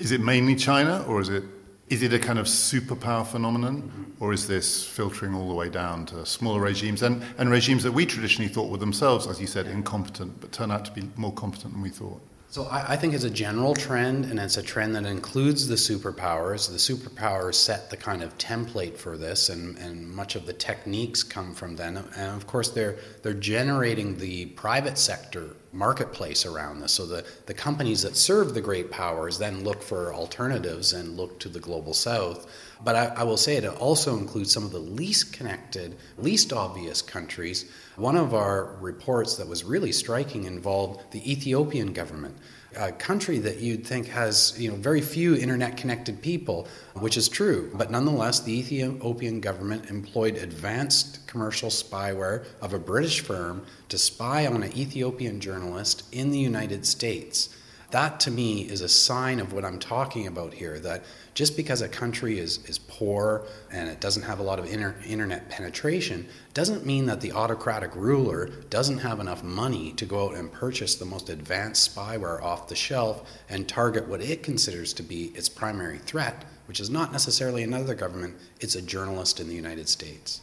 Is 0.00 0.10
it 0.10 0.20
mainly 0.20 0.56
China, 0.56 1.04
or 1.06 1.20
is 1.20 1.28
it 1.28 1.44
is 1.88 2.02
it 2.02 2.12
a 2.12 2.18
kind 2.18 2.36
of 2.36 2.46
superpower 2.46 3.24
phenomenon, 3.24 3.82
mm-hmm. 3.82 4.24
or 4.24 4.32
is 4.32 4.48
this 4.48 4.84
filtering 4.84 5.36
all 5.36 5.46
the 5.46 5.54
way 5.54 5.68
down 5.68 6.04
to 6.06 6.26
smaller 6.26 6.60
regimes 6.60 7.02
and, 7.02 7.22
and 7.38 7.48
regimes 7.48 7.84
that 7.84 7.92
we 7.92 8.04
traditionally 8.04 8.52
thought 8.52 8.72
were 8.72 8.76
themselves, 8.76 9.28
as 9.28 9.40
you 9.40 9.46
said, 9.46 9.68
incompetent, 9.68 10.40
but 10.40 10.50
turn 10.50 10.72
out 10.72 10.84
to 10.84 10.90
be 10.90 11.08
more 11.14 11.32
competent 11.34 11.74
than 11.74 11.80
we 11.80 11.90
thought? 11.90 12.20
So 12.50 12.64
I, 12.64 12.92
I, 12.92 12.96
think 12.96 13.12
it's 13.12 13.24
a 13.24 13.30
general 13.30 13.74
trend, 13.74 14.24
and 14.24 14.40
it's 14.40 14.56
a 14.56 14.62
trend 14.62 14.96
that 14.96 15.04
includes 15.04 15.68
the 15.68 15.74
superpowers. 15.74 16.70
The 16.70 16.78
superpowers 16.78 17.54
set 17.54 17.90
the 17.90 17.96
kind 17.98 18.22
of 18.22 18.38
template 18.38 18.96
for 18.96 19.18
this, 19.18 19.50
and, 19.50 19.76
and 19.76 20.08
much 20.08 20.34
of 20.34 20.46
the 20.46 20.54
techniques 20.54 21.22
come 21.22 21.54
from 21.54 21.76
them. 21.76 21.98
And 22.16 22.34
of 22.34 22.46
course, 22.46 22.70
they're 22.70 22.96
they're 23.22 23.34
generating 23.34 24.16
the 24.16 24.46
private 24.46 24.96
sector 24.96 25.56
marketplace 25.72 26.46
around 26.46 26.80
this. 26.80 26.92
So 26.92 27.06
the, 27.06 27.24
the 27.46 27.54
companies 27.54 28.02
that 28.02 28.16
serve 28.16 28.54
the 28.54 28.60
great 28.60 28.90
powers 28.90 29.38
then 29.38 29.64
look 29.64 29.82
for 29.82 30.14
alternatives 30.14 30.92
and 30.92 31.16
look 31.16 31.38
to 31.40 31.48
the 31.48 31.60
global 31.60 31.94
south. 31.94 32.46
But 32.82 32.96
I, 32.96 33.06
I, 33.16 33.24
will 33.24 33.36
say 33.36 33.56
it 33.56 33.66
also 33.66 34.16
includes 34.16 34.52
some 34.52 34.64
of 34.64 34.70
the 34.70 34.78
least 34.78 35.32
connected, 35.32 35.96
least 36.16 36.52
obvious 36.52 37.02
countries. 37.02 37.70
One 37.96 38.16
of 38.16 38.34
our 38.34 38.76
reports 38.80 39.36
that 39.36 39.48
was 39.48 39.64
really 39.64 39.92
striking 39.92 40.44
involved 40.44 41.12
the 41.12 41.30
Ethiopian 41.30 41.92
government 41.92 42.36
a 42.76 42.92
country 42.92 43.38
that 43.38 43.58
you'd 43.58 43.86
think 43.86 44.06
has 44.08 44.54
you 44.58 44.70
know 44.70 44.76
very 44.76 45.00
few 45.00 45.34
internet 45.34 45.76
connected 45.76 46.20
people, 46.20 46.68
which 46.94 47.16
is 47.16 47.28
true. 47.28 47.70
But 47.74 47.90
nonetheless, 47.90 48.40
the 48.40 48.58
Ethiopian 48.58 49.40
government 49.40 49.90
employed 49.90 50.36
advanced 50.36 51.26
commercial 51.26 51.70
spyware 51.70 52.44
of 52.60 52.74
a 52.74 52.78
British 52.78 53.20
firm 53.20 53.64
to 53.88 53.98
spy 53.98 54.46
on 54.46 54.62
an 54.62 54.76
Ethiopian 54.76 55.40
journalist 55.40 56.04
in 56.12 56.30
the 56.30 56.38
United 56.38 56.86
States. 56.86 57.48
That 57.90 58.20
to 58.20 58.30
me 58.30 58.68
is 58.68 58.82
a 58.82 58.88
sign 58.88 59.40
of 59.40 59.54
what 59.54 59.64
I'm 59.64 59.78
talking 59.78 60.26
about 60.26 60.52
here 60.52 60.78
that 60.80 61.04
just 61.32 61.56
because 61.56 61.80
a 61.80 61.88
country 61.88 62.38
is, 62.38 62.62
is 62.66 62.78
poor 62.78 63.46
and 63.72 63.88
it 63.88 63.98
doesn't 63.98 64.24
have 64.24 64.40
a 64.40 64.42
lot 64.42 64.58
of 64.58 64.70
inter- 64.70 64.94
internet 65.06 65.48
penetration 65.48 66.28
doesn't 66.52 66.84
mean 66.84 67.06
that 67.06 67.22
the 67.22 67.32
autocratic 67.32 67.94
ruler 67.96 68.50
doesn't 68.68 68.98
have 68.98 69.20
enough 69.20 69.42
money 69.42 69.92
to 69.92 70.04
go 70.04 70.28
out 70.28 70.34
and 70.34 70.52
purchase 70.52 70.96
the 70.96 71.06
most 71.06 71.30
advanced 71.30 71.94
spyware 71.94 72.42
off 72.42 72.68
the 72.68 72.76
shelf 72.76 73.26
and 73.48 73.66
target 73.66 74.06
what 74.06 74.20
it 74.20 74.42
considers 74.42 74.92
to 74.92 75.02
be 75.02 75.26
its 75.34 75.48
primary 75.48 75.98
threat, 75.98 76.44
which 76.66 76.80
is 76.80 76.90
not 76.90 77.10
necessarily 77.10 77.62
another 77.62 77.94
government, 77.94 78.36
it's 78.60 78.74
a 78.74 78.82
journalist 78.82 79.40
in 79.40 79.48
the 79.48 79.54
United 79.54 79.88
States. 79.88 80.42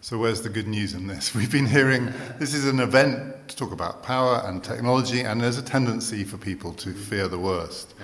So, 0.00 0.16
where's 0.16 0.42
the 0.42 0.48
good 0.48 0.68
news 0.68 0.94
in 0.94 1.08
this? 1.08 1.34
We've 1.34 1.50
been 1.50 1.66
hearing 1.66 2.12
this 2.38 2.54
is 2.54 2.66
an 2.66 2.78
event 2.78 3.48
to 3.48 3.56
talk 3.56 3.72
about 3.72 4.02
power 4.02 4.42
and 4.44 4.62
technology, 4.62 5.22
and 5.22 5.40
there's 5.40 5.58
a 5.58 5.62
tendency 5.62 6.22
for 6.22 6.36
people 6.36 6.72
to 6.74 6.92
fear 6.92 7.26
the 7.26 7.38
worst. 7.38 7.94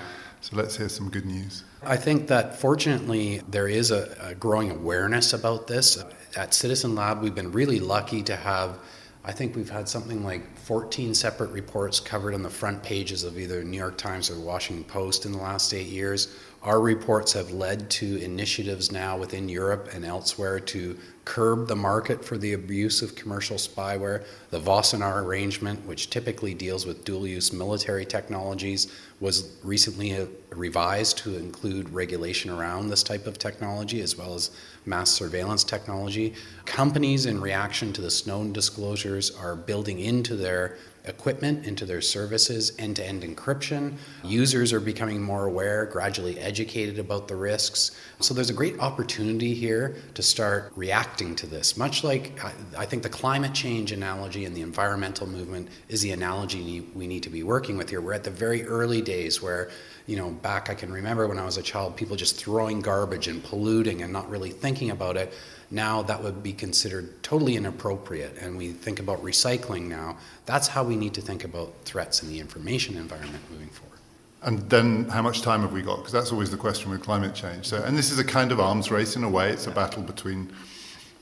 So, 0.40 0.57
let's 0.57 0.76
hear 0.76 0.88
some 0.88 1.09
good 1.09 1.24
news. 1.24 1.62
I 1.85 1.96
think 1.96 2.26
that 2.28 2.59
fortunately 2.59 3.42
there 3.48 3.68
is 3.68 3.92
a, 3.92 4.16
a 4.20 4.35
growing 4.35 4.72
awareness 4.72 5.33
about 5.33 5.68
this. 5.68 6.02
At 6.37 6.52
Citizen 6.52 6.96
Lab, 6.96 7.22
we've 7.22 7.35
been 7.35 7.52
really 7.52 7.78
lucky 7.78 8.22
to 8.24 8.35
have 8.35 8.78
I 9.26 9.33
think 9.33 9.57
we've 9.57 9.70
had 9.70 9.88
something 9.88 10.22
like 10.22 10.59
14 10.59 11.14
separate 11.14 11.50
reports 11.50 11.98
covered 11.98 12.35
on 12.35 12.42
the 12.42 12.50
front 12.50 12.83
pages 12.83 13.24
of 13.24 13.38
either 13.38 13.64
New 13.64 13.78
York 13.78 13.96
Times 13.96 14.30
or 14.30 14.35
the 14.35 14.42
Washington 14.42 14.85
Post 14.85 15.24
in 15.24 15.33
the 15.33 15.38
last 15.38 15.72
eight 15.72 15.87
years. 15.87 16.37
Our 16.64 16.81
reports 16.81 17.35
have 17.35 17.50
led 17.50 17.90
to 17.90 18.16
initiatives 18.24 18.90
now 18.90 19.18
within 19.18 19.50
Europe 19.50 19.90
and 19.92 20.03
elsewhere 20.03 20.59
to 20.61 20.98
curb 21.27 21.68
the 21.68 21.77
market 21.77 22.24
for 22.24 22.38
the 22.38 22.55
abuse 22.55 23.03
of 23.03 23.14
commercial 23.14 23.59
spyware. 23.59 24.24
The 24.48 24.61
Wassenaar 24.61 25.22
arrangement, 25.22 25.85
which 25.87 26.09
typically 26.09 26.55
deals 26.55 26.87
with 26.87 27.05
dual 27.05 27.27
use 27.27 27.53
military 27.53 28.07
technologies, 28.07 28.90
was 29.20 29.59
recently 29.62 30.16
uh, 30.16 30.24
revised 30.53 31.18
to 31.18 31.37
include 31.37 31.90
regulation 31.90 32.50
around 32.50 32.88
this 32.88 33.03
type 33.03 33.27
of 33.27 33.38
technology 33.38 34.00
as 34.00 34.16
well 34.16 34.35
as 34.35 34.50
mass 34.87 35.11
surveillance 35.11 35.64
technology. 35.64 36.33
Companies, 36.64 37.27
in 37.27 37.42
reaction 37.42 37.92
to 37.92 38.00
the 38.00 38.11
Snowden 38.11 38.55
disclosures, 38.55 39.31
are 39.37 39.55
building 39.55 40.00
into 40.00 40.35
their 40.35 40.79
equipment 41.07 41.67
into 41.67 41.85
their 41.85 42.01
services, 42.01 42.73
end 42.79 42.97
to 42.97 43.07
end 43.07 43.23
encryption. 43.23 43.95
Users 44.23 44.73
are 44.73 44.81
becoming 44.81 45.21
more 45.21 45.45
aware, 45.45 45.85
gradually 45.85 46.38
educated 46.38 46.99
about 46.99 47.29
the 47.29 47.37
risks. 47.37 47.90
So 48.21 48.33
there's 48.33 48.51
a 48.51 48.55
great 48.55 48.79
opportunity 48.81 49.55
here 49.55 49.97
to 50.14 50.23
start 50.23 50.73
reacting 50.77 51.37
to 51.37 51.47
this. 51.47 51.77
Much 51.77 52.05
like 52.05 52.40
I 52.77 52.87
think 52.87 53.03
the 53.03 53.11
climate 53.11 53.53
change 53.53 53.93
analogy 53.93 54.47
and 54.47 54.57
the 54.57 54.62
environmental 54.62 55.27
movement 55.27 55.69
is 55.88 56.01
the 56.01 56.12
analogy 56.12 56.87
we 56.95 57.07
need 57.07 57.23
to 57.25 57.31
be 57.31 57.43
working 57.43 57.77
with 57.77 57.90
here. 57.90 58.01
We're 58.01 58.14
at 58.14 58.25
the 58.25 58.31
very 58.31 58.64
early 58.64 59.03
days 59.03 59.43
where 59.43 59.71
you 60.07 60.17
know, 60.17 60.31
back 60.31 60.69
I 60.69 60.75
can 60.75 60.93
remember 60.93 61.27
when 61.27 61.38
I 61.38 61.45
was 61.45 61.57
a 61.57 61.62
child, 61.62 61.97
people 61.97 62.14
just 62.14 62.37
throwing 62.37 62.81
garbage 62.81 63.27
and 63.27 63.43
polluting 63.43 64.03
and 64.03 64.12
not 64.12 64.29
really 64.29 64.51
thinking 64.51 64.90
about 64.90 65.17
it. 65.17 65.33
Now 65.74 66.02
that 66.02 66.22
would 66.22 66.40
be 66.40 66.52
considered 66.52 67.20
totally 67.24 67.56
inappropriate, 67.56 68.37
and 68.38 68.56
we 68.56 68.70
think 68.70 69.00
about 69.00 69.20
recycling 69.24 69.88
now. 69.88 70.16
That's 70.46 70.68
how 70.68 70.84
we 70.84 70.94
need 70.94 71.14
to 71.14 71.20
think 71.20 71.42
about 71.42 71.74
threats 71.84 72.22
in 72.22 72.28
the 72.28 72.38
information 72.38 72.96
environment 72.96 73.42
moving 73.50 73.70
forward. 73.70 73.98
And 74.42 74.70
then, 74.70 75.08
how 75.08 75.20
much 75.20 75.42
time 75.42 75.62
have 75.62 75.72
we 75.72 75.82
got? 75.82 75.96
Because 75.96 76.12
that's 76.12 76.30
always 76.30 76.52
the 76.52 76.56
question 76.56 76.92
with 76.92 77.02
climate 77.02 77.34
change. 77.34 77.66
So, 77.66 77.82
and 77.82 77.98
this 77.98 78.12
is 78.12 78.20
a 78.20 78.24
kind 78.24 78.52
of 78.52 78.60
arms 78.60 78.92
race 78.92 79.16
in 79.16 79.24
a 79.24 79.28
way. 79.28 79.50
It's 79.50 79.66
a 79.66 79.72
battle 79.72 80.04
between 80.04 80.52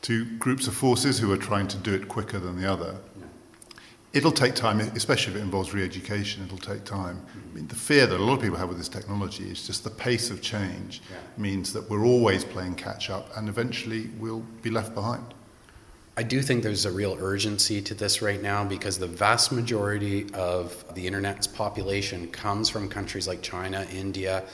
two 0.02 0.26
groups 0.36 0.66
of 0.66 0.74
forces 0.74 1.18
who 1.18 1.32
are 1.32 1.38
trying 1.38 1.68
to 1.68 1.78
do 1.78 1.94
it 1.94 2.08
quicker 2.08 2.38
than 2.38 2.60
the 2.60 2.70
other. 2.70 2.96
It'll 4.12 4.32
take 4.32 4.54
time, 4.54 4.80
especially 4.80 5.34
if 5.34 5.38
it 5.38 5.42
involves 5.42 5.72
re 5.72 5.82
education, 5.82 6.44
it'll 6.44 6.58
take 6.58 6.84
time. 6.84 7.24
I 7.34 7.54
mean, 7.54 7.66
the 7.66 7.74
fear 7.74 8.06
that 8.06 8.20
a 8.20 8.22
lot 8.22 8.34
of 8.34 8.42
people 8.42 8.58
have 8.58 8.68
with 8.68 8.76
this 8.76 8.88
technology 8.88 9.44
is 9.44 9.66
just 9.66 9.84
the 9.84 9.90
pace 9.90 10.30
of 10.30 10.42
change 10.42 11.00
yeah. 11.10 11.16
means 11.38 11.72
that 11.72 11.88
we're 11.88 12.04
always 12.04 12.44
playing 12.44 12.74
catch 12.74 13.08
up 13.08 13.34
and 13.36 13.48
eventually 13.48 14.10
we'll 14.18 14.44
be 14.60 14.68
left 14.68 14.94
behind. 14.94 15.24
I 16.14 16.22
do 16.22 16.42
think 16.42 16.62
there's 16.62 16.84
a 16.84 16.90
real 16.90 17.16
urgency 17.18 17.80
to 17.80 17.94
this 17.94 18.20
right 18.20 18.42
now 18.42 18.64
because 18.64 18.98
the 18.98 19.06
vast 19.06 19.50
majority 19.50 20.26
of 20.34 20.84
the 20.94 21.06
internet's 21.06 21.46
population 21.46 22.28
comes 22.28 22.68
from 22.68 22.86
countries 22.86 23.26
like 23.26 23.40
China, 23.40 23.86
India, 23.90 24.44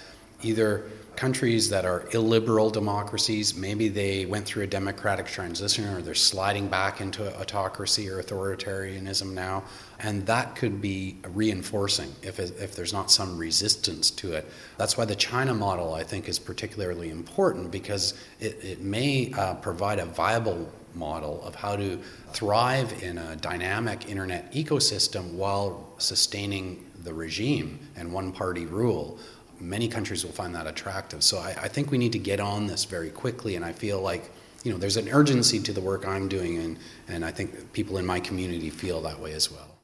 either 0.43 0.85
countries 1.19 1.69
that 1.69 1.85
are 1.85 2.05
illiberal 2.13 2.71
democracies, 2.71 3.57
maybe 3.57 3.89
they 3.89 4.25
went 4.25 4.47
through 4.47 4.63
a 4.63 4.67
democratic 4.69 5.27
transition 5.27 5.85
or 5.89 6.01
they're 6.01 6.15
sliding 6.15 6.69
back 6.69 7.01
into 7.01 7.37
autocracy 7.41 8.09
or 8.09 8.23
authoritarianism 8.23 9.33
now. 9.33 9.65
And 9.99 10.25
that 10.27 10.55
could 10.55 10.81
be 10.81 11.17
reinforcing 11.31 12.15
if, 12.23 12.39
if 12.39 12.77
there's 12.77 12.93
not 12.93 13.11
some 13.11 13.37
resistance 13.37 14.13
to 14.13 14.33
it. 14.35 14.47
That's 14.77 14.97
why 14.97 15.07
the 15.07 15.17
China 15.17 15.55
model, 15.55 15.93
I 15.93 16.05
think, 16.05 16.29
is 16.29 16.39
particularly 16.39 17.11
important 17.11 17.73
because 17.73 18.15
it, 18.39 18.63
it 18.63 18.81
may 18.81 19.33
uh, 19.33 19.55
provide 19.55 19.99
a 19.99 20.07
viable 20.07 20.73
model 20.95 21.43
of 21.43 21.57
how 21.57 21.75
to 21.75 21.99
thrive 22.33 23.03
in 23.03 23.19
a 23.19 23.35
dynamic 23.37 24.09
internet 24.09 24.53
ecosystem 24.53 25.33
while 25.33 25.93
sustaining 25.99 26.85
the 27.03 27.13
regime 27.13 27.81
and 27.97 28.13
one 28.13 28.31
party 28.31 28.67
rule 28.67 29.19
many 29.61 29.89
countries 29.89 30.25
will 30.25 30.33
find 30.33 30.55
that 30.55 30.67
attractive. 30.67 31.23
So 31.23 31.39
I, 31.39 31.57
I, 31.63 31.69
think 31.69 31.91
we 31.91 31.99
need 31.99 32.13
to 32.13 32.19
get 32.19 32.41
on 32.41 32.67
this 32.67 32.85
very 32.85 33.11
quickly, 33.11 33.57
and 33.57 33.65
I 33.65 33.73
feel 33.73 34.01
like 34.01 34.31
you 34.65 34.73
know 34.73 34.79
there's 34.79 34.97
an 34.97 35.09
urgency 35.09 35.61
to 35.61 35.73
the 35.73 35.81
work 35.81 36.07
I'm 36.07 36.29
doing, 36.29 36.59
and 36.59 36.79
and 37.09 37.25
I 37.25 37.31
think 37.31 37.73
people 37.73 37.99
in 37.99 38.07
my 38.07 38.21
community 38.21 38.71
feel 38.71 39.01
that 39.03 39.21
way 39.21 39.33
as 39.33 39.51
well. 39.51 39.79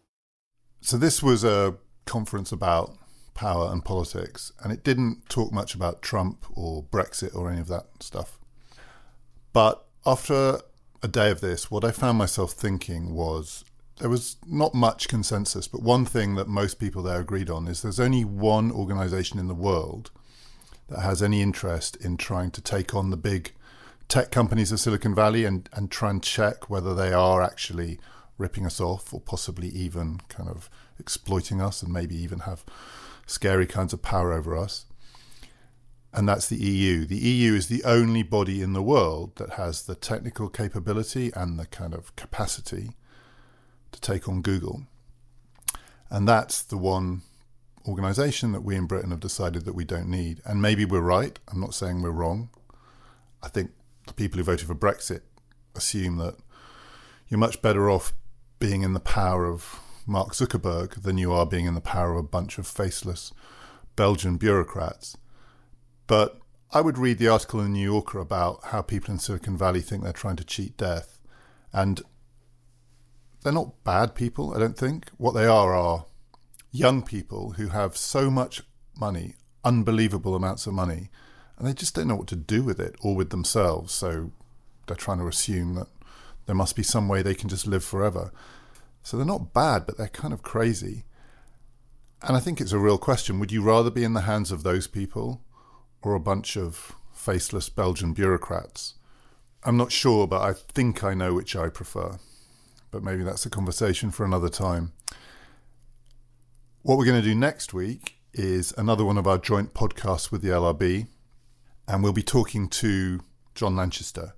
So 0.80 0.96
this 0.96 1.22
was 1.22 1.44
a 1.44 1.76
conference 2.06 2.52
about 2.52 2.96
power 3.34 3.70
and 3.72 3.84
politics, 3.84 4.52
and 4.62 4.72
it 4.72 4.84
didn't 4.84 5.28
talk 5.28 5.52
much 5.52 5.74
about 5.74 6.02
Trump 6.02 6.44
or 6.54 6.82
Brexit 6.82 7.34
or 7.34 7.50
any 7.50 7.60
of 7.60 7.68
that 7.68 7.86
stuff. 8.00 8.38
But 9.52 9.84
after 10.06 10.60
a 11.02 11.08
day 11.08 11.30
of 11.30 11.40
this, 11.40 11.70
what 11.70 11.84
I 11.84 11.90
found 11.90 12.18
myself 12.18 12.52
thinking 12.52 13.14
was 13.14 13.64
there 14.04 14.10
was 14.10 14.36
not 14.46 14.74
much 14.74 15.08
consensus, 15.08 15.66
but 15.66 15.80
one 15.80 16.04
thing 16.04 16.34
that 16.34 16.46
most 16.46 16.78
people 16.78 17.02
there 17.02 17.20
agreed 17.22 17.48
on 17.48 17.66
is 17.66 17.80
there's 17.80 17.98
only 17.98 18.22
one 18.22 18.70
organization 18.70 19.38
in 19.38 19.48
the 19.48 19.54
world 19.54 20.10
that 20.88 21.00
has 21.00 21.22
any 21.22 21.40
interest 21.40 21.96
in 22.04 22.18
trying 22.18 22.50
to 22.50 22.60
take 22.60 22.94
on 22.94 23.08
the 23.08 23.16
big 23.16 23.54
tech 24.06 24.30
companies 24.30 24.70
of 24.70 24.78
Silicon 24.78 25.14
Valley 25.14 25.46
and, 25.46 25.70
and 25.72 25.90
try 25.90 26.10
and 26.10 26.22
check 26.22 26.68
whether 26.68 26.94
they 26.94 27.14
are 27.14 27.40
actually 27.40 27.98
ripping 28.36 28.66
us 28.66 28.78
off 28.78 29.14
or 29.14 29.22
possibly 29.22 29.68
even 29.68 30.20
kind 30.28 30.50
of 30.50 30.68
exploiting 31.00 31.62
us 31.62 31.82
and 31.82 31.90
maybe 31.90 32.14
even 32.14 32.40
have 32.40 32.62
scary 33.24 33.66
kinds 33.66 33.94
of 33.94 34.02
power 34.02 34.34
over 34.34 34.54
us. 34.54 34.84
And 36.12 36.28
that's 36.28 36.50
the 36.50 36.58
EU. 36.58 37.06
The 37.06 37.16
EU 37.16 37.54
is 37.54 37.68
the 37.68 37.82
only 37.84 38.22
body 38.22 38.60
in 38.60 38.74
the 38.74 38.82
world 38.82 39.36
that 39.36 39.54
has 39.54 39.84
the 39.84 39.94
technical 39.94 40.50
capability 40.50 41.32
and 41.34 41.58
the 41.58 41.64
kind 41.64 41.94
of 41.94 42.14
capacity 42.16 42.90
to 43.94 44.00
take 44.00 44.28
on 44.28 44.42
Google. 44.42 44.82
And 46.10 46.28
that's 46.28 46.62
the 46.62 46.76
one 46.76 47.22
organization 47.86 48.52
that 48.52 48.62
we 48.62 48.76
in 48.76 48.86
Britain 48.86 49.10
have 49.10 49.20
decided 49.20 49.64
that 49.64 49.74
we 49.74 49.84
don't 49.84 50.08
need. 50.08 50.40
And 50.44 50.60
maybe 50.60 50.84
we're 50.84 51.00
right. 51.00 51.38
I'm 51.50 51.60
not 51.60 51.74
saying 51.74 52.02
we're 52.02 52.10
wrong. 52.10 52.50
I 53.42 53.48
think 53.48 53.72
the 54.06 54.14
people 54.14 54.38
who 54.38 54.44
voted 54.44 54.66
for 54.66 54.74
Brexit 54.74 55.20
assume 55.74 56.16
that 56.18 56.36
you're 57.28 57.38
much 57.38 57.62
better 57.62 57.90
off 57.90 58.12
being 58.58 58.82
in 58.82 58.92
the 58.92 59.00
power 59.00 59.46
of 59.46 59.80
Mark 60.06 60.32
Zuckerberg 60.32 61.02
than 61.02 61.18
you 61.18 61.32
are 61.32 61.46
being 61.46 61.66
in 61.66 61.74
the 61.74 61.80
power 61.80 62.12
of 62.12 62.18
a 62.18 62.28
bunch 62.28 62.58
of 62.58 62.66
faceless 62.66 63.32
Belgian 63.96 64.36
bureaucrats. 64.36 65.16
But 66.06 66.38
I 66.70 66.80
would 66.80 66.98
read 66.98 67.18
the 67.18 67.28
article 67.28 67.60
in 67.60 67.66
the 67.66 67.78
New 67.78 67.92
Yorker 67.92 68.18
about 68.18 68.60
how 68.64 68.82
people 68.82 69.12
in 69.12 69.18
Silicon 69.18 69.56
Valley 69.56 69.80
think 69.80 70.02
they're 70.02 70.12
trying 70.12 70.36
to 70.36 70.44
cheat 70.44 70.76
death. 70.76 71.18
And 71.72 72.02
they're 73.44 73.52
not 73.52 73.84
bad 73.84 74.14
people, 74.14 74.54
I 74.54 74.58
don't 74.58 74.76
think. 74.76 75.10
What 75.18 75.32
they 75.32 75.46
are 75.46 75.74
are 75.74 76.06
young 76.72 77.02
people 77.02 77.52
who 77.52 77.68
have 77.68 77.96
so 77.96 78.30
much 78.30 78.62
money, 78.98 79.34
unbelievable 79.62 80.34
amounts 80.34 80.66
of 80.66 80.72
money, 80.72 81.10
and 81.58 81.68
they 81.68 81.74
just 81.74 81.94
don't 81.94 82.08
know 82.08 82.16
what 82.16 82.26
to 82.28 82.36
do 82.36 82.62
with 82.62 82.80
it 82.80 82.96
or 83.00 83.14
with 83.14 83.30
themselves. 83.30 83.92
So 83.92 84.32
they're 84.86 84.96
trying 84.96 85.18
to 85.18 85.28
assume 85.28 85.74
that 85.74 85.88
there 86.46 86.56
must 86.56 86.74
be 86.74 86.82
some 86.82 87.06
way 87.06 87.22
they 87.22 87.34
can 87.34 87.50
just 87.50 87.66
live 87.66 87.84
forever. 87.84 88.32
So 89.02 89.16
they're 89.16 89.26
not 89.26 89.52
bad, 89.52 89.84
but 89.86 89.98
they're 89.98 90.08
kind 90.08 90.32
of 90.32 90.42
crazy. 90.42 91.04
And 92.22 92.36
I 92.38 92.40
think 92.40 92.60
it's 92.60 92.72
a 92.72 92.78
real 92.78 92.98
question. 92.98 93.38
Would 93.40 93.52
you 93.52 93.62
rather 93.62 93.90
be 93.90 94.04
in 94.04 94.14
the 94.14 94.22
hands 94.22 94.50
of 94.50 94.62
those 94.62 94.86
people 94.86 95.42
or 96.00 96.14
a 96.14 96.20
bunch 96.20 96.56
of 96.56 96.96
faceless 97.12 97.68
Belgian 97.68 98.14
bureaucrats? 98.14 98.94
I'm 99.62 99.76
not 99.76 99.92
sure, 99.92 100.26
but 100.26 100.40
I 100.40 100.54
think 100.54 101.04
I 101.04 101.12
know 101.12 101.34
which 101.34 101.54
I 101.54 101.68
prefer. 101.68 102.18
But 102.94 103.02
maybe 103.02 103.24
that's 103.24 103.44
a 103.44 103.50
conversation 103.50 104.12
for 104.12 104.24
another 104.24 104.48
time. 104.48 104.92
What 106.82 106.96
we're 106.96 107.04
going 107.04 107.20
to 107.20 107.28
do 107.28 107.34
next 107.34 107.74
week 107.74 108.18
is 108.32 108.72
another 108.78 109.04
one 109.04 109.18
of 109.18 109.26
our 109.26 109.36
joint 109.36 109.74
podcasts 109.74 110.30
with 110.30 110.42
the 110.42 110.50
LRB. 110.50 111.08
And 111.88 112.04
we'll 112.04 112.12
be 112.12 112.22
talking 112.22 112.68
to 112.68 113.18
John 113.56 113.74
Lanchester, 113.74 114.34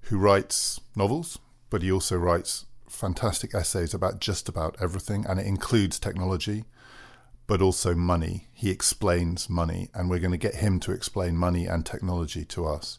who 0.00 0.18
writes 0.18 0.80
novels, 0.96 1.38
but 1.70 1.82
he 1.82 1.92
also 1.92 2.16
writes 2.16 2.66
fantastic 2.88 3.54
essays 3.54 3.94
about 3.94 4.18
just 4.18 4.48
about 4.48 4.76
everything, 4.80 5.24
and 5.24 5.38
it 5.38 5.46
includes 5.46 6.00
technology, 6.00 6.64
but 7.46 7.62
also 7.62 7.94
money. 7.94 8.48
He 8.52 8.68
explains 8.68 9.48
money, 9.48 9.90
and 9.94 10.10
we're 10.10 10.18
going 10.18 10.32
to 10.32 10.36
get 10.36 10.56
him 10.56 10.80
to 10.80 10.90
explain 10.90 11.36
money 11.36 11.66
and 11.66 11.86
technology 11.86 12.44
to 12.46 12.66
us. 12.66 12.98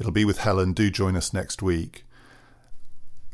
It'll 0.00 0.12
be 0.12 0.24
with 0.24 0.38
Helen. 0.38 0.72
Do 0.72 0.90
join 0.90 1.14
us 1.14 1.34
next 1.34 1.60
week. 1.60 2.06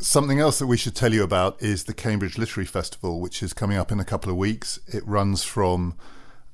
Something 0.04 0.38
else 0.38 0.58
that 0.58 0.66
we 0.66 0.76
should 0.76 0.94
tell 0.94 1.14
you 1.14 1.22
about 1.22 1.62
is 1.62 1.84
the 1.84 1.94
Cambridge 1.94 2.36
Literary 2.36 2.66
Festival, 2.66 3.22
which 3.22 3.42
is 3.42 3.54
coming 3.54 3.78
up 3.78 3.90
in 3.90 3.98
a 3.98 4.04
couple 4.04 4.30
of 4.30 4.36
weeks. 4.36 4.78
It 4.86 5.02
runs 5.08 5.44
from 5.44 5.94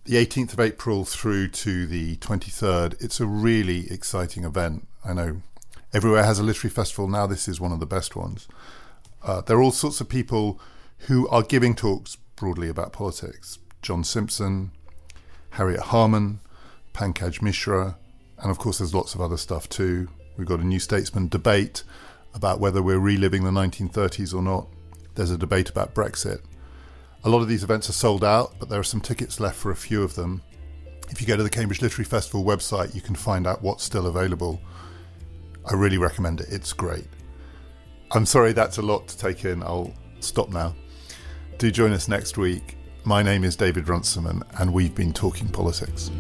the 0.05 0.25
18th 0.25 0.53
of 0.53 0.61
April 0.61 1.05
through 1.05 1.49
to 1.49 1.85
the 1.85 2.15
23rd. 2.19 3.03
It's 3.03 3.19
a 3.19 3.27
really 3.27 3.91
exciting 3.91 4.45
event. 4.45 4.87
I 5.05 5.15
know 5.15 5.43
everywhere 5.93 6.23
has 6.23 6.39
a 6.39 6.45
literary 6.45 6.73
festival 6.73 7.09
now. 7.09 7.27
This 7.27 7.49
is 7.49 7.61
one 7.61 7.73
of 7.73 7.81
the 7.81 7.87
best 7.87 8.15
ones. 8.15 8.47
Uh, 9.21 9.41
there 9.41 9.57
are 9.57 9.63
all 9.63 9.73
sorts 9.73 10.01
of 10.01 10.09
people 10.09 10.61
who 11.09 11.27
are 11.29 11.43
giving 11.43 11.75
talks 11.75 12.19
broadly 12.37 12.69
about 12.69 12.93
politics. 12.93 13.59
John 13.83 14.05
Simpson, 14.05 14.71
Harriet 15.51 15.81
Harman, 15.81 16.39
Pankaj 16.95 17.43
Mishra, 17.43 17.97
and 18.39 18.49
of 18.49 18.59
course 18.59 18.79
there's 18.79 18.95
lots 18.95 19.17
of 19.17 19.21
other 19.21 19.37
stuff 19.37 19.69
too. 19.69 20.09
We've 20.37 20.47
got 20.47 20.61
a 20.61 20.65
New 20.65 20.79
Statesman 20.79 21.27
debate 21.27 21.83
about 22.35 22.61
whether 22.61 22.83
we're 22.83 22.99
reliving 22.99 23.45
the 23.45 23.51
1930s 23.51 24.35
or 24.35 24.43
not. 24.43 24.67
There's 25.15 25.31
a 25.31 25.39
debate 25.39 25.69
about 25.69 25.95
Brexit. 25.95 26.41
A 27.25 27.29
lot 27.29 27.43
of 27.43 27.49
these 27.49 27.63
events 27.63 27.89
are 27.91 27.95
sold 27.95 28.25
out, 28.25 28.55
but 28.59 28.69
there 28.69 28.81
are 28.81 28.85
some 28.85 29.01
tickets 29.01 29.41
left 29.41 29.57
for 29.57 29.71
a 29.71 29.77
few 29.77 30.03
of 30.03 30.15
them. 30.15 30.43
If 31.11 31.21
you 31.21 31.27
go 31.27 31.37
to 31.37 31.43
the 31.43 31.51
Cambridge 31.51 31.83
Literary 31.83 32.05
Festival 32.05 32.45
website, 32.45 32.95
you 32.95 33.01
can 33.01 33.15
find 33.15 33.47
out 33.47 33.63
what's 33.63 33.85
still 33.85 34.07
available. 34.07 34.61
I 35.71 35.75
really 35.75 35.99
recommend 35.99 36.41
it, 36.41 36.49
it's 36.51 36.73
great. 36.73 37.07
I'm 38.13 38.27
sorry 38.27 38.53
that's 38.53 38.79
a 38.79 38.83
lot 38.83 39.07
to 39.09 39.19
take 39.19 39.45
in. 39.45 39.63
I'll 39.63 39.93
stop 40.21 40.51
now. 40.51 40.75
Do 41.59 41.71
join 41.71 41.93
us 41.93 42.09
next 42.09 42.39
week. 42.39 42.77
My 43.05 43.23
name 43.23 43.45
is 43.45 43.57
David 43.57 43.89
Runciman, 43.89 44.43
and 44.59 44.73
we've 44.73 44.95
been 44.95 45.13
talking 45.13 45.49
politics. 45.49 46.11